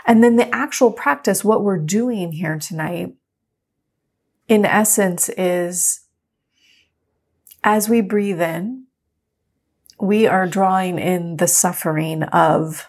And 0.06 0.23
then 0.23 0.37
the 0.37 0.54
actual 0.54 0.92
practice, 0.92 1.44
what 1.44 1.64
we're 1.64 1.80
doing 1.80 2.30
here 2.30 2.61
tonight, 2.61 3.16
in 4.47 4.64
essence, 4.64 5.28
is 5.30 6.02
as 7.64 7.88
we 7.88 8.02
breathe 8.02 8.40
in, 8.40 8.85
we 10.00 10.28
are 10.28 10.47
drawing 10.47 11.00
in 11.00 11.38
the 11.38 11.49
suffering 11.49 12.23
of 12.23 12.87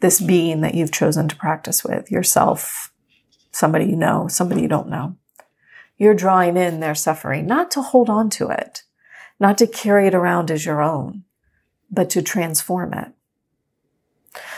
this 0.00 0.20
being 0.20 0.62
that 0.62 0.74
you've 0.74 0.90
chosen 0.90 1.28
to 1.28 1.36
practice 1.36 1.84
with 1.84 2.10
yourself, 2.10 2.90
somebody 3.54 3.84
you 3.86 3.96
know, 3.96 4.26
somebody 4.26 4.62
you 4.62 4.68
don't 4.68 4.88
know. 4.88 5.16
You're 5.96 6.14
drawing 6.14 6.56
in 6.56 6.80
their 6.80 6.94
suffering, 6.94 7.46
not 7.46 7.70
to 7.72 7.82
hold 7.82 8.10
on 8.10 8.28
to 8.30 8.48
it, 8.48 8.82
not 9.38 9.56
to 9.58 9.66
carry 9.68 10.08
it 10.08 10.14
around 10.14 10.50
as 10.50 10.66
your 10.66 10.82
own, 10.82 11.22
but 11.88 12.10
to 12.10 12.22
transform 12.22 12.92
it. 12.92 13.12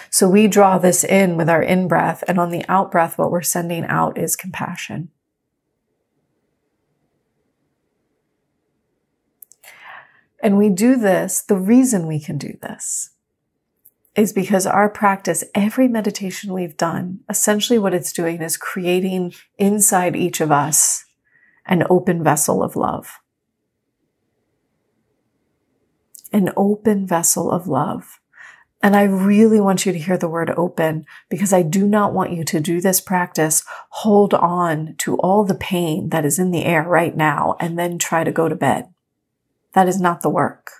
So 0.08 0.30
we 0.30 0.48
draw 0.48 0.78
this 0.78 1.04
in 1.04 1.36
with 1.36 1.50
our 1.50 1.62
in 1.62 1.88
breath, 1.88 2.24
and 2.26 2.38
on 2.38 2.50
the 2.50 2.64
out 2.70 2.90
breath, 2.90 3.18
what 3.18 3.30
we're 3.30 3.42
sending 3.42 3.84
out 3.84 4.16
is 4.16 4.34
compassion. 4.34 5.10
And 10.42 10.56
we 10.56 10.70
do 10.70 10.96
this, 10.96 11.42
the 11.42 11.56
reason 11.56 12.06
we 12.06 12.18
can 12.18 12.38
do 12.38 12.56
this 12.62 13.10
is 14.16 14.32
because 14.32 14.66
our 14.66 14.88
practice, 14.88 15.44
every 15.54 15.88
meditation 15.88 16.52
we've 16.52 16.76
done, 16.76 17.20
essentially 17.28 17.78
what 17.78 17.94
it's 17.94 18.12
doing 18.12 18.40
is 18.40 18.56
creating 18.56 19.34
inside 19.58 20.16
each 20.16 20.40
of 20.40 20.50
us 20.50 21.04
an 21.66 21.84
open 21.90 22.24
vessel 22.24 22.62
of 22.62 22.76
love. 22.76 23.18
An 26.32 26.50
open 26.56 27.06
vessel 27.06 27.50
of 27.50 27.68
love. 27.68 28.20
And 28.82 28.94
I 28.94 29.02
really 29.02 29.60
want 29.60 29.84
you 29.84 29.92
to 29.92 29.98
hear 29.98 30.16
the 30.16 30.28
word 30.28 30.50
open 30.56 31.06
because 31.28 31.52
I 31.52 31.62
do 31.62 31.86
not 31.86 32.12
want 32.12 32.32
you 32.32 32.44
to 32.44 32.60
do 32.60 32.80
this 32.80 33.00
practice, 33.00 33.64
hold 33.90 34.32
on 34.32 34.94
to 34.98 35.16
all 35.18 35.44
the 35.44 35.54
pain 35.54 36.10
that 36.10 36.24
is 36.24 36.38
in 36.38 36.52
the 36.52 36.64
air 36.64 36.82
right 36.82 37.16
now, 37.16 37.56
and 37.58 37.78
then 37.78 37.98
try 37.98 38.22
to 38.22 38.30
go 38.30 38.48
to 38.48 38.54
bed. 38.54 38.88
That 39.72 39.88
is 39.88 40.00
not 40.00 40.22
the 40.22 40.30
work. 40.30 40.70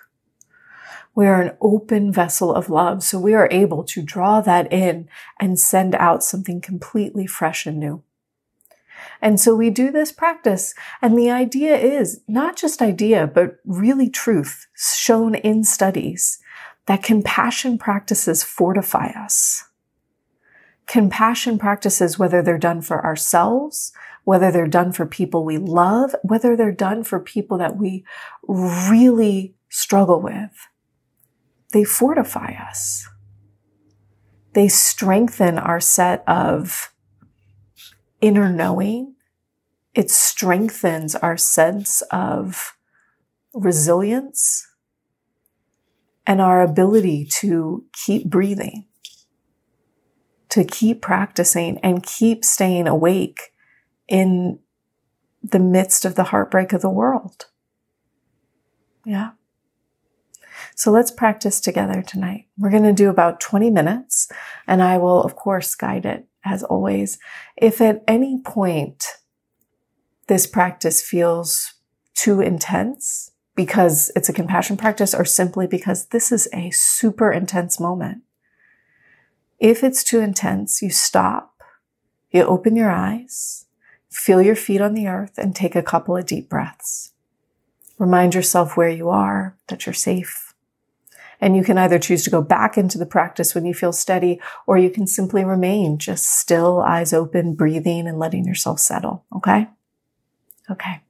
We 1.17 1.25
are 1.25 1.41
an 1.41 1.57
open 1.61 2.11
vessel 2.11 2.53
of 2.53 2.69
love, 2.69 3.01
so 3.01 3.19
we 3.19 3.33
are 3.33 3.47
able 3.49 3.83
to 3.85 4.03
draw 4.03 4.39
that 4.41 4.71
in 4.71 5.09
and 5.39 5.59
send 5.59 5.95
out 5.95 6.23
something 6.23 6.61
completely 6.61 7.25
fresh 7.25 7.65
and 7.65 7.79
new. 7.79 8.03
And 9.19 9.39
so 9.39 9.55
we 9.55 9.71
do 9.71 9.89
this 9.89 10.11
practice. 10.11 10.75
And 11.01 11.17
the 11.17 11.31
idea 11.31 11.75
is 11.75 12.21
not 12.27 12.55
just 12.55 12.83
idea, 12.83 13.25
but 13.25 13.57
really 13.65 14.11
truth 14.11 14.67
shown 14.75 15.33
in 15.33 15.63
studies 15.63 16.37
that 16.85 17.01
compassion 17.01 17.79
practices 17.79 18.43
fortify 18.43 19.07
us. 19.07 19.63
Compassion 20.85 21.57
practices, 21.57 22.19
whether 22.19 22.43
they're 22.43 22.59
done 22.59 22.83
for 22.83 23.03
ourselves, 23.03 23.91
whether 24.23 24.51
they're 24.51 24.67
done 24.67 24.91
for 24.91 25.07
people 25.07 25.43
we 25.43 25.57
love, 25.57 26.13
whether 26.21 26.55
they're 26.55 26.71
done 26.71 27.03
for 27.03 27.19
people 27.19 27.57
that 27.57 27.75
we 27.75 28.05
really 28.47 29.55
struggle 29.67 30.21
with, 30.21 30.67
they 31.71 31.83
fortify 31.83 32.53
us. 32.53 33.07
They 34.53 34.67
strengthen 34.67 35.59
our 35.59 35.79
set 35.79 36.23
of 36.27 36.91
inner 38.21 38.49
knowing. 38.49 39.15
It 39.93 40.09
strengthens 40.09 41.15
our 41.15 41.37
sense 41.37 42.01
of 42.11 42.75
resilience 43.53 44.67
and 46.25 46.41
our 46.41 46.61
ability 46.61 47.25
to 47.25 47.85
keep 47.93 48.25
breathing, 48.25 48.85
to 50.49 50.63
keep 50.63 51.01
practicing 51.01 51.77
and 51.79 52.03
keep 52.03 52.43
staying 52.43 52.87
awake 52.87 53.53
in 54.07 54.59
the 55.41 55.59
midst 55.59 56.05
of 56.05 56.15
the 56.15 56.25
heartbreak 56.25 56.73
of 56.73 56.81
the 56.81 56.89
world. 56.89 57.45
Yeah. 59.05 59.31
So 60.77 60.91
let's 60.91 61.11
practice 61.11 61.59
together 61.59 62.01
tonight. 62.01 62.45
We're 62.57 62.71
going 62.71 62.83
to 62.83 62.93
do 62.93 63.09
about 63.09 63.39
20 63.39 63.69
minutes 63.69 64.29
and 64.65 64.81
I 64.81 64.97
will, 64.97 65.21
of 65.21 65.35
course, 65.35 65.75
guide 65.75 66.05
it 66.05 66.25
as 66.45 66.63
always. 66.63 67.19
If 67.57 67.81
at 67.81 68.03
any 68.07 68.41
point 68.41 69.03
this 70.27 70.47
practice 70.47 71.01
feels 71.01 71.73
too 72.13 72.39
intense 72.39 73.31
because 73.55 74.11
it's 74.15 74.29
a 74.29 74.33
compassion 74.33 74.77
practice 74.77 75.13
or 75.13 75.25
simply 75.25 75.67
because 75.67 76.07
this 76.07 76.31
is 76.31 76.47
a 76.53 76.69
super 76.71 77.31
intense 77.31 77.79
moment, 77.79 78.21
if 79.59 79.83
it's 79.83 80.03
too 80.03 80.19
intense, 80.19 80.81
you 80.81 80.91
stop, 80.91 81.63
you 82.31 82.43
open 82.43 82.75
your 82.75 82.91
eyes, 82.91 83.65
Feel 84.17 84.41
your 84.41 84.55
feet 84.55 84.81
on 84.81 84.95
the 84.95 85.07
earth 85.07 85.37
and 85.37 85.55
take 85.55 85.75
a 85.75 85.83
couple 85.83 86.17
of 86.17 86.25
deep 86.25 86.49
breaths. 86.49 87.13
Remind 87.99 88.33
yourself 88.33 88.75
where 88.75 88.89
you 88.89 89.09
are, 89.09 89.55
that 89.67 89.85
you're 89.85 89.93
safe. 89.93 90.46
And 91.39 91.55
you 91.55 91.63
can 91.63 91.77
either 91.77 91.99
choose 91.99 92.23
to 92.23 92.29
go 92.29 92.41
back 92.41 92.77
into 92.77 92.97
the 92.97 93.05
practice 93.05 93.53
when 93.53 93.65
you 93.65 93.73
feel 93.73 93.93
steady, 93.93 94.39
or 94.65 94.77
you 94.77 94.89
can 94.89 95.05
simply 95.05 95.43
remain 95.43 95.97
just 95.97 96.25
still, 96.39 96.81
eyes 96.81 97.13
open, 97.13 97.53
breathing 97.53 98.07
and 98.07 98.17
letting 98.17 98.45
yourself 98.45 98.79
settle. 98.79 99.23
Okay? 99.35 99.67
Okay. 100.69 101.01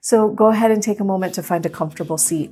So 0.00 0.28
go 0.28 0.48
ahead 0.48 0.70
and 0.70 0.82
take 0.82 1.00
a 1.00 1.04
moment 1.04 1.34
to 1.34 1.42
find 1.42 1.64
a 1.64 1.70
comfortable 1.70 2.18
seat. 2.18 2.50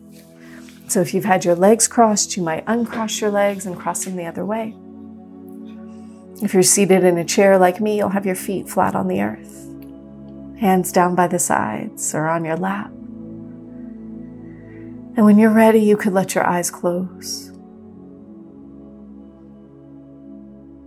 So 0.88 1.00
if 1.00 1.14
you've 1.14 1.24
had 1.24 1.44
your 1.44 1.54
legs 1.54 1.88
crossed, 1.88 2.36
you 2.36 2.42
might 2.42 2.64
uncross 2.66 3.20
your 3.20 3.30
legs 3.30 3.66
and 3.66 3.78
cross 3.78 4.04
them 4.04 4.16
the 4.16 4.26
other 4.26 4.44
way. 4.44 4.74
If 6.42 6.54
you're 6.54 6.62
seated 6.62 7.04
in 7.04 7.18
a 7.18 7.24
chair 7.24 7.58
like 7.58 7.80
me, 7.80 7.96
you'll 7.96 8.10
have 8.10 8.26
your 8.26 8.34
feet 8.34 8.68
flat 8.68 8.94
on 8.94 9.08
the 9.08 9.22
earth 9.22 9.62
hands 10.62 10.92
down 10.92 11.16
by 11.16 11.26
the 11.26 11.40
sides 11.40 12.14
or 12.14 12.28
on 12.28 12.44
your 12.44 12.56
lap. 12.56 12.92
And 15.14 15.26
when 15.26 15.38
you're 15.38 15.50
ready, 15.50 15.80
you 15.80 15.96
could 15.98 16.14
let 16.14 16.34
your 16.34 16.46
eyes 16.46 16.70
close. 16.70 17.50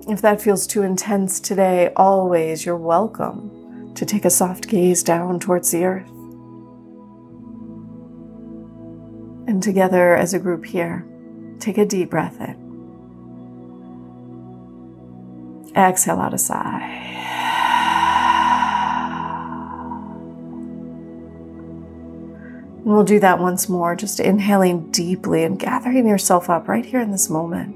If 0.08 0.22
that 0.22 0.42
feels 0.42 0.66
too 0.66 0.82
intense 0.82 1.40
today, 1.40 1.92
always 1.96 2.66
you're 2.66 2.76
welcome 2.76 3.94
to 3.96 4.06
take 4.06 4.26
a 4.26 4.30
soft 4.30 4.68
gaze 4.68 5.04
down 5.04 5.40
towards 5.40 5.72
the 5.72 5.86
earth. 5.86 6.10
And 9.48 9.62
together 9.62 10.16
as 10.16 10.34
a 10.34 10.40
group 10.40 10.66
here, 10.66 11.06
take 11.60 11.78
a 11.78 11.86
deep 11.86 12.10
breath 12.10 12.42
in. 12.42 12.66
Exhale 15.76 16.20
out 16.20 16.34
a 16.34 16.38
sigh. 16.40 17.35
And 22.86 22.94
we'll 22.94 23.04
do 23.04 23.20
that 23.20 23.40
once 23.40 23.68
more, 23.68 23.96
just 23.96 24.20
inhaling 24.20 24.92
deeply 24.92 25.44
and 25.44 25.58
gathering 25.58 26.08
yourself 26.08 26.52
up 26.52 26.68
right 26.68 26.86
here 26.86 27.02
in 27.02 27.10
this 27.10 27.32
moment. 27.32 27.76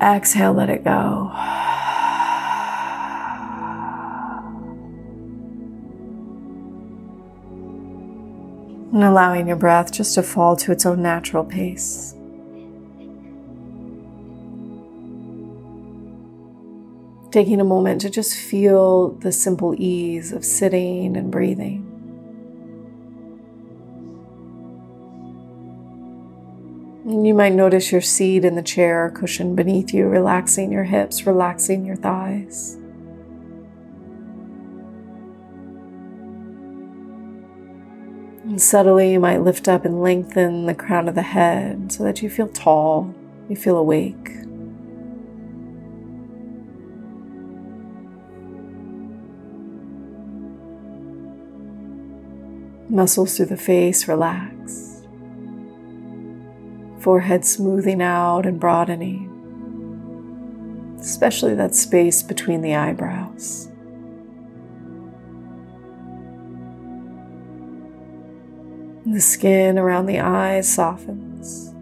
Exhale, 0.00 0.54
let 0.54 0.70
it 0.70 0.82
go. 0.82 1.30
And 8.94 9.04
allowing 9.04 9.46
your 9.46 9.56
breath 9.56 9.92
just 9.92 10.14
to 10.14 10.22
fall 10.22 10.56
to 10.56 10.72
its 10.72 10.86
own 10.86 11.02
natural 11.02 11.44
pace. 11.44 12.14
Taking 17.30 17.60
a 17.60 17.64
moment 17.64 18.00
to 18.00 18.08
just 18.08 18.38
feel 18.38 19.10
the 19.10 19.32
simple 19.32 19.74
ease 19.76 20.32
of 20.32 20.46
sitting 20.46 21.14
and 21.14 21.30
breathing. 21.30 21.87
You 27.08 27.32
might 27.32 27.54
notice 27.54 27.90
your 27.90 28.02
seat 28.02 28.44
in 28.44 28.54
the 28.54 28.62
chair 28.62 29.06
or 29.06 29.10
cushion 29.10 29.54
beneath 29.54 29.94
you, 29.94 30.06
relaxing 30.06 30.70
your 30.70 30.84
hips, 30.84 31.26
relaxing 31.26 31.86
your 31.86 31.96
thighs. 31.96 32.74
And 38.44 38.60
subtly, 38.60 39.12
you 39.12 39.20
might 39.20 39.40
lift 39.40 39.68
up 39.68 39.86
and 39.86 40.02
lengthen 40.02 40.66
the 40.66 40.74
crown 40.74 41.08
of 41.08 41.14
the 41.14 41.22
head 41.22 41.90
so 41.92 42.04
that 42.04 42.20
you 42.22 42.28
feel 42.28 42.48
tall, 42.48 43.14
you 43.48 43.56
feel 43.56 43.78
awake. 43.78 44.34
Muscles 52.90 53.36
through 53.36 53.46
the 53.46 53.56
face 53.56 54.06
relax 54.08 54.87
forehead 57.08 57.42
smoothing 57.42 58.02
out 58.02 58.44
and 58.44 58.60
broadening, 58.60 59.30
especially 61.00 61.54
that 61.54 61.74
space 61.74 62.22
between 62.22 62.60
the 62.60 62.74
eyebrows. 62.74 63.70
The 69.06 69.22
skin 69.22 69.78
around 69.78 70.04
the 70.04 70.20
eyes 70.20 70.70
softens. 70.70 71.72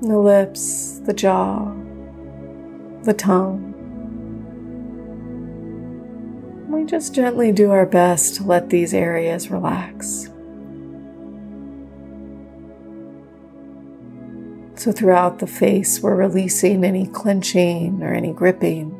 The 0.00 0.16
lips, 0.16 1.00
the 1.00 1.12
jaw, 1.12 1.70
the 3.02 3.12
tongue. 3.12 3.71
We 6.82 6.88
just 6.88 7.14
gently 7.14 7.52
do 7.52 7.70
our 7.70 7.86
best 7.86 8.34
to 8.34 8.42
let 8.42 8.68
these 8.68 8.92
areas 8.92 9.52
relax. 9.52 10.28
So, 14.74 14.90
throughout 14.90 15.38
the 15.38 15.46
face, 15.46 16.00
we're 16.00 16.16
releasing 16.16 16.82
any 16.82 17.06
clenching 17.06 18.02
or 18.02 18.12
any 18.12 18.32
gripping. 18.32 18.90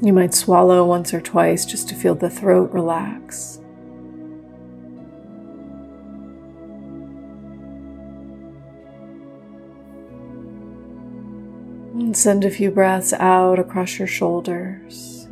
You 0.00 0.14
might 0.14 0.32
swallow 0.32 0.86
once 0.86 1.12
or 1.12 1.20
twice 1.20 1.66
just 1.66 1.90
to 1.90 1.94
feel 1.94 2.14
the 2.14 2.30
throat 2.30 2.72
relax. 2.72 3.60
Send 12.18 12.44
a 12.44 12.50
few 12.50 12.70
breaths 12.70 13.12
out 13.12 13.58
across 13.58 13.98
your 13.98 14.08
shoulders. 14.08 15.26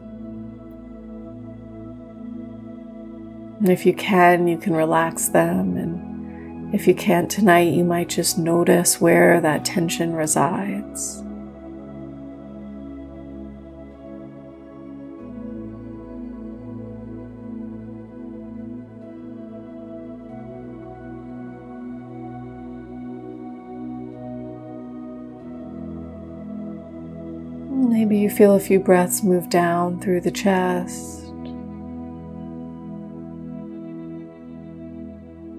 And 3.58 3.68
if 3.68 3.84
you 3.84 3.92
can, 3.92 4.46
you 4.46 4.56
can 4.56 4.74
relax 4.74 5.28
them. 5.28 5.76
And 5.76 6.72
if 6.74 6.86
you 6.86 6.94
can't 6.94 7.30
tonight, 7.30 7.72
you 7.72 7.82
might 7.82 8.08
just 8.08 8.38
notice 8.38 9.00
where 9.00 9.40
that 9.40 9.64
tension 9.64 10.12
resides. 10.14 11.24
Feel 28.36 28.54
a 28.54 28.60
few 28.60 28.78
breaths 28.78 29.22
move 29.22 29.48
down 29.48 29.98
through 29.98 30.20
the 30.20 30.30
chest. 30.30 31.22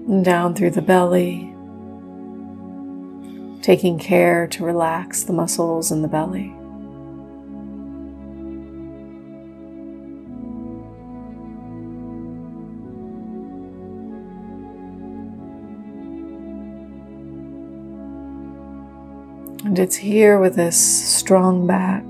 And 0.06 0.24
down 0.24 0.54
through 0.54 0.70
the 0.70 0.80
belly, 0.80 1.52
taking 3.62 3.98
care 3.98 4.46
to 4.46 4.64
relax 4.64 5.24
the 5.24 5.32
muscles 5.32 5.90
in 5.90 6.02
the 6.02 6.08
belly. 6.08 6.54
And 19.64 19.76
it's 19.80 19.96
here 19.96 20.38
with 20.38 20.54
this 20.54 20.78
strong 20.78 21.66
back 21.66 22.04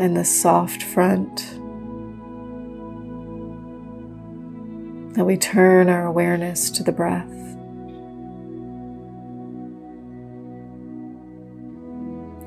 and 0.00 0.16
the 0.16 0.24
soft 0.24 0.82
front 0.82 1.36
that 5.14 5.26
we 5.26 5.36
turn 5.36 5.90
our 5.90 6.06
awareness 6.06 6.70
to 6.70 6.82
the 6.82 6.90
breath. 6.90 7.30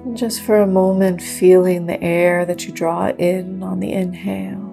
And 0.03 0.17
just 0.17 0.41
for 0.41 0.57
a 0.57 0.65
moment, 0.65 1.21
feeling 1.21 1.85
the 1.85 2.01
air 2.03 2.43
that 2.43 2.65
you 2.65 2.73
draw 2.73 3.09
in 3.09 3.61
on 3.61 3.79
the 3.79 3.93
inhale. 3.93 4.71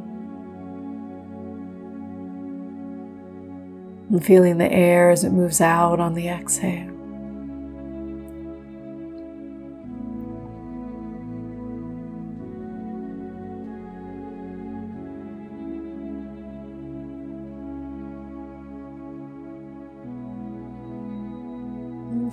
And 4.09 4.25
feeling 4.25 4.57
the 4.57 4.73
air 4.73 5.11
as 5.11 5.23
it 5.23 5.33
moves 5.33 5.61
out 5.61 6.01
on 6.01 6.15
the 6.15 6.29
exhale. 6.29 6.90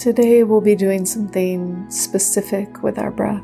Today 0.07 0.43
we'll 0.43 0.61
be 0.61 0.73
doing 0.73 1.05
something 1.05 1.85
specific 1.91 2.81
with 2.81 2.97
our 2.97 3.11
breath. 3.11 3.43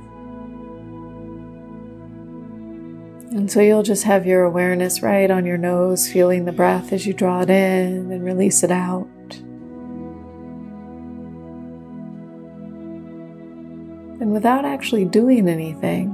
And 3.32 3.52
so 3.52 3.60
you'll 3.60 3.84
just 3.84 4.06
have 4.06 4.26
your 4.26 4.46
awareness 4.46 5.02
right 5.02 5.30
on 5.30 5.46
your 5.46 5.58
nose, 5.58 6.10
feeling 6.10 6.46
the 6.46 6.54
breath 6.54 6.94
as 6.94 7.06
you 7.06 7.14
draw 7.14 7.42
it 7.42 7.50
in 7.50 8.10
and 8.14 8.24
release 8.24 8.64
it 8.64 8.72
out. 8.72 9.10
And 14.22 14.32
without 14.32 14.64
actually 14.64 15.04
doing 15.04 15.50
anything, 15.50 16.12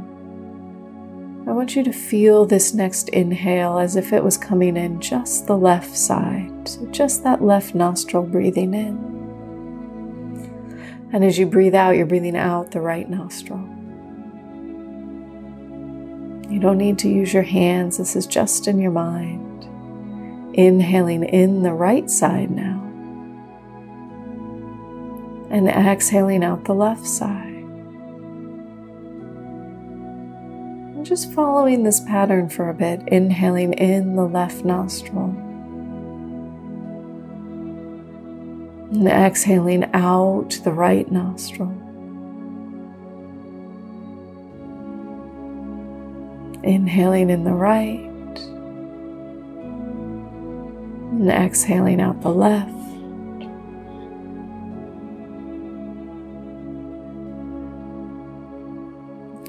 I 1.48 1.52
want 1.52 1.76
you 1.76 1.84
to 1.84 1.94
feel 1.94 2.48
this 2.48 2.74
next 2.74 3.10
inhale 3.10 3.78
as 3.78 3.96
if 3.96 4.12
it 4.12 4.24
was 4.24 4.36
coming 4.36 4.78
in 4.78 5.00
just 5.00 5.46
the 5.46 5.58
left 5.58 5.96
side, 5.96 6.68
so 6.68 6.88
just 6.88 7.24
that 7.24 7.44
left 7.44 7.76
nostril 7.76 8.24
breathing 8.24 8.74
in. 8.74 9.19
And 11.12 11.24
as 11.24 11.40
you 11.40 11.48
breathe 11.48 11.74
out, 11.74 11.96
you're 11.96 12.06
breathing 12.06 12.38
out 12.38 12.72
the 12.72 12.82
right 12.82 13.10
nostril. 13.10 13.60
You 16.50 16.60
don't 16.60 16.78
need 16.78 17.00
to 17.00 17.10
use 17.10 17.34
your 17.34 17.44
hands, 17.44 17.98
this 17.98 18.16
is 18.16 18.28
just 18.28 18.68
in 18.68 18.80
your 18.80 18.92
mind. 18.92 19.64
Inhaling 20.54 21.24
in 21.24 21.64
the 21.64 21.74
right 21.74 22.10
side 22.10 22.52
now, 22.52 22.84
and 25.50 25.68
exhaling 25.68 26.44
out 26.44 26.66
the 26.66 26.74
left 26.74 27.06
side. 27.06 27.46
And 30.96 31.06
just 31.06 31.32
following 31.34 31.84
this 31.84 32.00
pattern 32.00 32.50
for 32.50 32.70
a 32.70 32.74
bit, 32.74 33.08
inhaling 33.08 33.74
in 33.74 34.16
the 34.16 34.26
left 34.28 34.66
nostril 34.66 35.49
And 38.92 39.08
exhaling 39.08 39.84
out 39.94 40.60
the 40.64 40.72
right 40.72 41.12
nostril. 41.12 41.70
Inhaling 46.64 47.30
in 47.30 47.44
the 47.44 47.54
right. 47.54 48.10
And 51.12 51.30
exhaling 51.30 52.02
out 52.02 52.22
the 52.22 52.30
left. 52.30 52.74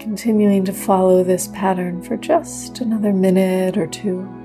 Continuing 0.01 0.65
to 0.67 0.73
follow 0.73 1.25
this 1.25 1.49
pattern 1.49 2.03
for 2.03 2.17
just 2.17 2.81
another 2.81 3.13
minute 3.13 3.79
or 3.79 3.87
two. 3.87 4.40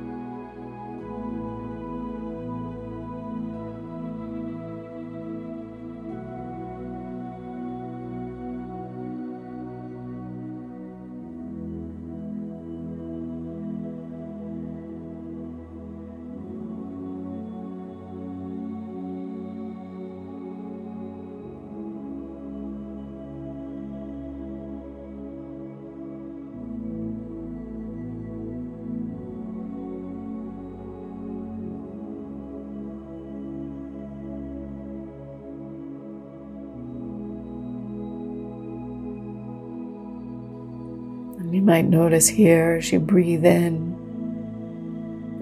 Might 41.65 41.85
notice 41.85 42.27
here 42.27 42.75
as 42.77 42.91
you 42.91 42.99
breathe 42.99 43.43
in, 43.43 43.95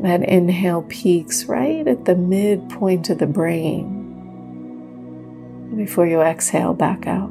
that 0.02 0.24
inhale 0.24 0.84
peaks 0.84 1.44
right 1.46 1.86
at 1.86 2.06
the 2.06 2.16
midpoint 2.16 3.10
of 3.10 3.18
the 3.18 3.28
brain 3.28 4.00
before 5.76 6.08
you 6.08 6.22
exhale 6.22 6.74
back 6.74 7.06
out. 7.08 7.30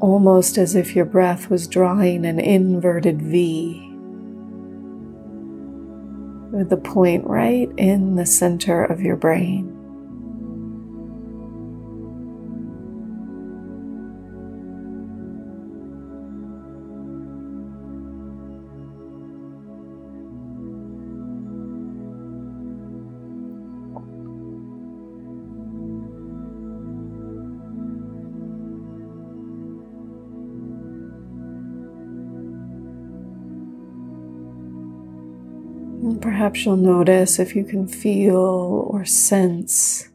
Almost 0.00 0.58
as 0.58 0.74
if 0.76 0.94
your 0.94 1.06
breath 1.06 1.48
was 1.48 1.66
drawing 1.66 2.26
an 2.26 2.38
inverted 2.38 3.22
V 3.22 3.82
with 6.52 6.68
the 6.68 6.76
point 6.76 7.24
right 7.26 7.70
in 7.78 8.16
the 8.16 8.26
center 8.26 8.84
of 8.84 9.00
your 9.00 9.16
brain. 9.16 9.65
And 36.02 36.20
perhaps 36.20 36.64
you'll 36.64 36.76
notice 36.76 37.38
if 37.38 37.56
you 37.56 37.64
can 37.64 37.88
feel 37.88 38.36
or 38.36 39.04
sense 39.04 40.08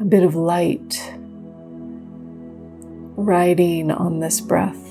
a 0.00 0.04
bit 0.04 0.22
of 0.22 0.34
light 0.34 1.14
riding 3.16 3.90
on 3.90 4.20
this 4.20 4.40
breath. 4.40 4.82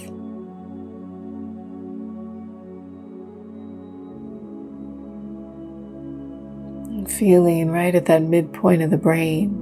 Feeling 7.18 7.72
right 7.72 7.96
at 7.96 8.06
that 8.06 8.24
midpoint 8.24 8.82
of 8.82 8.90
the 8.90 8.98
brain 8.98 9.62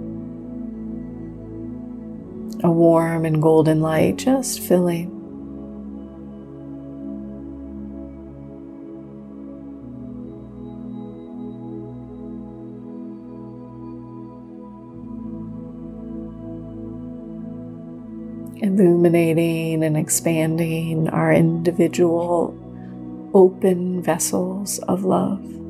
a 2.64 2.72
warm 2.72 3.26
and 3.26 3.42
golden 3.42 3.82
light 3.82 4.16
just 4.16 4.62
filling. 4.62 5.13
Illuminating 19.04 19.84
and 19.84 19.98
expanding 19.98 21.10
our 21.10 21.34
individual 21.34 22.58
open 23.34 24.02
vessels 24.02 24.80
of 24.80 25.04
love. 25.04 25.63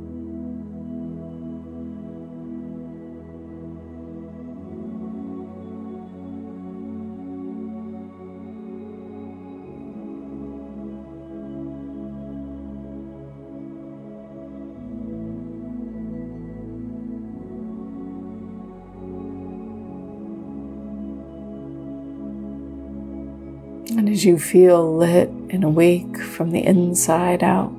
And 23.89 24.10
as 24.10 24.26
you 24.26 24.39
feel 24.39 24.96
lit 24.96 25.30
and 25.30 25.63
awake 25.63 26.17
from 26.17 26.52
the 26.52 26.65
inside 26.65 27.43
out, 27.43 27.72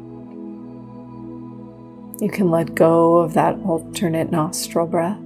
you 2.21 2.29
can 2.31 2.51
let 2.51 2.75
go 2.75 3.19
of 3.19 3.35
that 3.35 3.59
alternate 3.61 4.31
nostril 4.31 4.87
breath. 4.87 5.19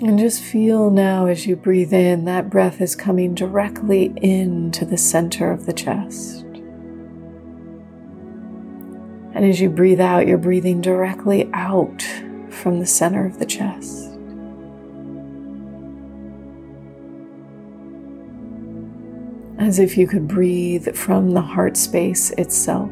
And 0.00 0.18
just 0.18 0.42
feel 0.42 0.90
now 0.90 1.26
as 1.26 1.46
you 1.46 1.56
breathe 1.56 1.92
in, 1.92 2.24
that 2.24 2.50
breath 2.50 2.80
is 2.80 2.94
coming 2.94 3.34
directly 3.34 4.12
into 4.16 4.84
the 4.84 4.96
center 4.96 5.50
of 5.50 5.66
the 5.66 5.72
chest. 5.72 6.44
And 9.34 9.44
as 9.44 9.60
you 9.60 9.70
breathe 9.70 10.00
out, 10.00 10.26
you're 10.26 10.38
breathing 10.38 10.80
directly 10.80 11.48
out 11.52 12.02
from 12.48 12.78
the 12.78 12.86
center 12.86 13.26
of 13.26 13.38
the 13.38 13.46
chest. 13.46 14.07
As 19.68 19.78
if 19.78 19.98
you 19.98 20.06
could 20.06 20.26
breathe 20.26 20.96
from 20.96 21.32
the 21.32 21.42
heart 21.42 21.76
space 21.76 22.30
itself. 22.32 22.90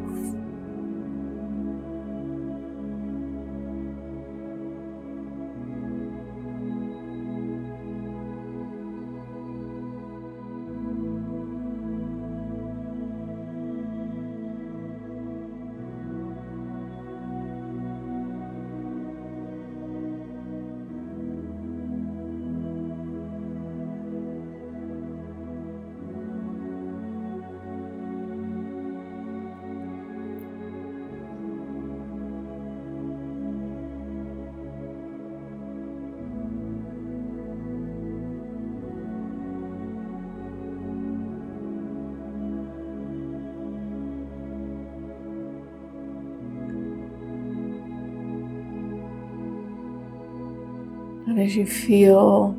And 51.36 51.44
as 51.44 51.54
you 51.54 51.66
feel 51.66 52.56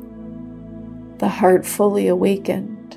the 1.18 1.26
heart 1.26 1.66
fully 1.66 2.06
awakened, 2.06 2.96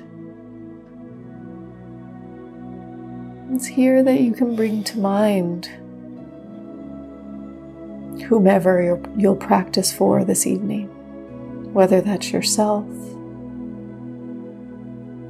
it's 3.52 3.66
here 3.66 4.04
that 4.04 4.20
you 4.20 4.32
can 4.32 4.54
bring 4.54 4.84
to 4.84 5.00
mind 5.00 5.66
whomever 8.28 9.02
you'll 9.16 9.34
practice 9.34 9.92
for 9.92 10.22
this 10.22 10.46
evening, 10.46 10.86
whether 11.74 12.00
that's 12.00 12.30
yourself, 12.30 12.86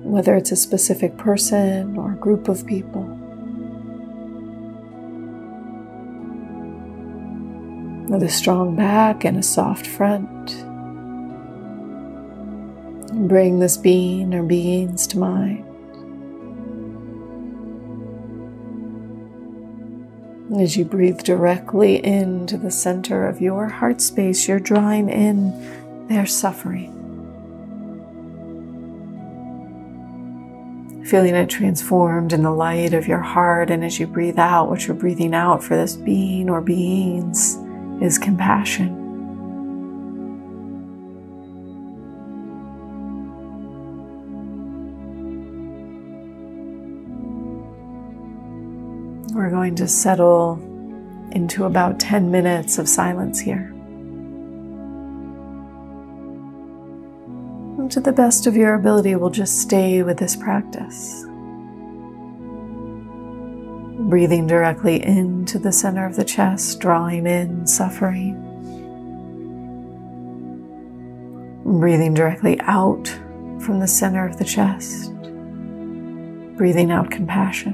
whether 0.05 0.37
it's 0.37 0.53
a 0.53 0.57
specific 0.57 1.17
person 1.17 1.97
or 1.97 2.11
group 2.11 2.51
of 2.51 2.67
people. 2.67 3.22
With 8.13 8.23
a 8.23 8.29
strong 8.29 8.77
back 8.77 9.25
and 9.25 9.39
a 9.39 9.43
soft 9.43 9.87
front. 9.87 10.65
Bring 13.27 13.59
this 13.59 13.79
being 13.79 14.35
or 14.35 14.43
beings 14.43 15.07
to 15.09 15.19
mind. 15.19 15.65
As 20.61 20.77
you 20.77 20.85
breathe 20.85 21.21
directly 21.21 22.05
into 22.05 22.59
the 22.59 22.71
center 22.71 23.27
of 23.27 23.41
your 23.41 23.69
heart 23.69 24.03
space, 24.03 24.47
you're 24.47 24.61
drawing 24.61 25.09
in 25.09 26.07
their 26.09 26.27
suffering. 26.27 26.91
Feeling 31.07 31.35
it 31.35 31.49
transformed 31.49 32.35
in 32.35 32.43
the 32.43 32.51
light 32.51 32.93
of 32.93 33.09
your 33.09 33.21
heart, 33.21 33.71
and 33.71 33.83
as 33.83 33.99
you 33.99 34.07
breathe 34.07 34.39
out, 34.39 34.69
what 34.69 34.87
you're 34.87 34.97
breathing 34.97 35.33
out 35.33 35.65
for 35.65 35.77
this 35.77 35.97
being 35.97 36.51
or 36.51 36.61
beings 36.61 37.59
is 38.03 38.19
compassion. 38.19 38.99
We're 49.33 49.51
going 49.51 49.77
to 49.77 49.87
settle 49.87 50.61
into 51.31 51.65
about 51.65 52.01
10 52.01 52.31
minutes 52.31 52.79
of 52.79 52.89
silence 52.89 53.39
here. 53.39 53.69
And 57.79 57.91
to 57.93 58.01
the 58.01 58.13
best 58.13 58.47
of 58.49 58.57
your 58.57 58.75
ability, 58.75 59.15
we'll 59.15 59.31
just 59.31 59.61
stay 59.61 60.03
with 60.03 60.19
this 60.19 60.35
practice. 60.35 61.25
Breathing 64.13 64.47
directly 64.47 65.03
into 65.03 65.59
the 65.59 65.73
center 65.73 66.05
of 66.05 66.17
the 66.17 66.25
chest, 66.27 66.81
drawing 66.81 67.27
in 67.27 67.67
suffering. 67.67 68.35
Breathing 71.65 72.13
directly 72.13 72.61
out 72.61 73.09
from 73.59 73.81
the 73.81 73.87
center 73.87 74.27
of 74.27 74.37
the 74.37 74.45
chest, 74.45 75.15
breathing 76.59 76.91
out 76.91 77.11
compassion. 77.11 77.73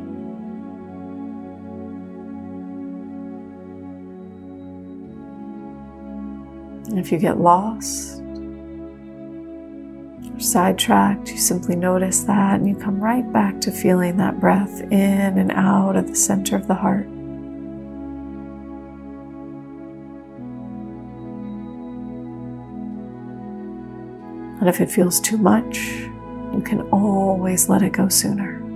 If 6.97 7.11
you 7.11 7.19
get 7.19 7.41
lost 7.41 8.18
sidetracked, 10.51 11.31
you 11.31 11.37
simply 11.37 11.77
notice 11.77 12.25
that 12.25 12.55
and 12.55 12.69
you 12.69 12.75
come 12.75 13.01
right 13.01 13.31
back 13.33 13.61
to 13.61 13.71
feeling 13.71 14.17
that 14.17 14.41
breath 14.41 14.81
in 14.91 15.39
and 15.39 15.53
out 15.53 15.97
at 15.97 16.07
the 16.07 16.17
center 16.17 16.57
of 16.57 16.67
the 16.67 16.75
heart. 16.75 17.07
And 24.61 24.69
if 24.69 24.81
it 24.81 24.91
feels 24.91 25.21
too 25.21 25.39
much, 25.39 25.79
you 25.79 26.63
can 26.65 26.81
always 26.91 27.69
let 27.69 27.83
it 27.83 27.93
go 27.93 28.09
sooner. 28.09 28.68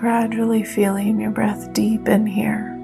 Gradually 0.00 0.64
feeling 0.64 1.20
your 1.20 1.30
breath 1.30 1.74
deep 1.74 2.08
in 2.08 2.26
here. 2.26 2.74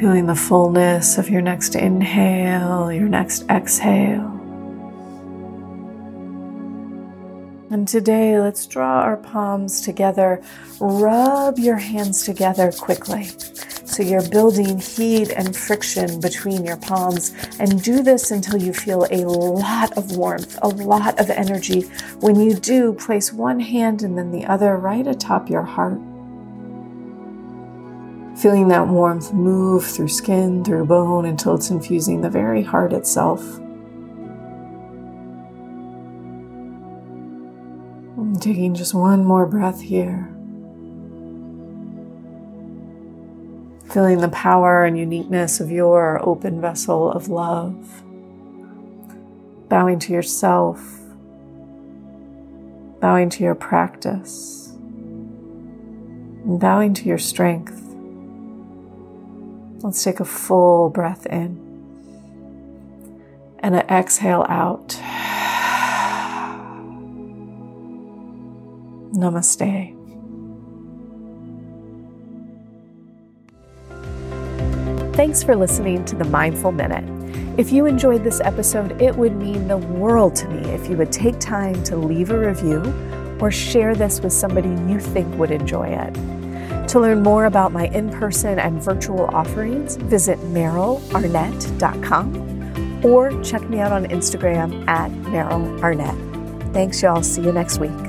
Feeling 0.00 0.24
the 0.24 0.34
fullness 0.34 1.18
of 1.18 1.28
your 1.28 1.42
next 1.42 1.74
inhale, 1.74 2.90
your 2.90 3.06
next 3.06 3.44
exhale. 3.50 4.32
And 7.68 7.86
today, 7.86 8.40
let's 8.40 8.64
draw 8.64 9.00
our 9.02 9.18
palms 9.18 9.82
together. 9.82 10.42
Rub 10.80 11.58
your 11.58 11.76
hands 11.76 12.24
together 12.24 12.72
quickly. 12.72 13.28
So 13.96 14.02
you're 14.02 14.28
building 14.28 14.78
heat 14.78 15.30
and 15.30 15.56
friction 15.56 16.20
between 16.20 16.66
your 16.66 16.76
palms. 16.76 17.32
And 17.58 17.82
do 17.82 18.02
this 18.02 18.30
until 18.30 18.60
you 18.60 18.74
feel 18.74 19.06
a 19.10 19.24
lot 19.24 19.96
of 19.96 20.18
warmth, 20.18 20.58
a 20.60 20.68
lot 20.68 21.18
of 21.18 21.30
energy. 21.30 21.88
When 22.20 22.38
you 22.38 22.56
do, 22.56 22.92
place 22.92 23.32
one 23.32 23.58
hand 23.58 24.02
and 24.02 24.18
then 24.18 24.32
the 24.32 24.44
other 24.44 24.76
right 24.76 25.06
atop 25.06 25.48
your 25.48 25.62
heart. 25.62 25.98
Feeling 28.38 28.68
that 28.68 28.86
warmth 28.86 29.32
move 29.32 29.86
through 29.86 30.08
skin, 30.08 30.62
through 30.62 30.84
bone 30.84 31.24
until 31.24 31.54
it's 31.54 31.70
infusing 31.70 32.20
the 32.20 32.28
very 32.28 32.62
heart 32.62 32.92
itself. 32.92 33.40
And 38.18 38.42
taking 38.42 38.74
just 38.74 38.92
one 38.92 39.24
more 39.24 39.46
breath 39.46 39.80
here. 39.80 40.35
Feeling 43.96 44.20
the 44.20 44.28
power 44.28 44.84
and 44.84 44.98
uniqueness 44.98 45.58
of 45.58 45.70
your 45.70 46.20
open 46.22 46.60
vessel 46.60 47.10
of 47.10 47.30
love. 47.30 48.02
Bowing 49.70 49.98
to 50.00 50.12
yourself. 50.12 51.00
Bowing 53.00 53.30
to 53.30 53.42
your 53.42 53.54
practice. 53.54 54.68
And 56.44 56.60
bowing 56.60 56.92
to 56.92 57.08
your 57.08 57.16
strength. 57.16 57.80
Let's 59.82 60.04
take 60.04 60.20
a 60.20 60.26
full 60.26 60.90
breath 60.90 61.24
in 61.24 61.56
and 63.60 63.76
an 63.76 63.86
exhale 63.88 64.44
out. 64.46 64.88
Namaste. 69.14 69.95
Thanks 75.16 75.42
for 75.42 75.56
listening 75.56 76.04
to 76.04 76.14
the 76.14 76.26
Mindful 76.26 76.70
Minute. 76.72 77.02
If 77.58 77.72
you 77.72 77.86
enjoyed 77.86 78.22
this 78.22 78.42
episode, 78.42 79.00
it 79.00 79.16
would 79.16 79.34
mean 79.34 79.66
the 79.66 79.78
world 79.78 80.36
to 80.36 80.46
me 80.46 80.58
if 80.72 80.90
you 80.90 80.98
would 80.98 81.10
take 81.10 81.40
time 81.40 81.82
to 81.84 81.96
leave 81.96 82.28
a 82.28 82.38
review 82.38 82.82
or 83.40 83.50
share 83.50 83.94
this 83.94 84.20
with 84.20 84.34
somebody 84.34 84.68
you 84.68 85.00
think 85.00 85.34
would 85.38 85.50
enjoy 85.50 85.88
it. 85.88 86.12
To 86.88 87.00
learn 87.00 87.22
more 87.22 87.46
about 87.46 87.72
my 87.72 87.86
in 87.86 88.10
person 88.10 88.58
and 88.58 88.82
virtual 88.82 89.34
offerings, 89.34 89.96
visit 89.96 90.38
merylarnett.com 90.40 93.02
or 93.02 93.42
check 93.42 93.62
me 93.70 93.80
out 93.80 93.92
on 93.92 94.04
Instagram 94.08 94.86
at 94.86 95.10
Meryl 95.10 95.82
Arnett. 95.82 96.14
Thanks, 96.74 97.02
y'all. 97.02 97.22
See 97.22 97.40
you 97.40 97.52
next 97.52 97.78
week. 97.78 98.05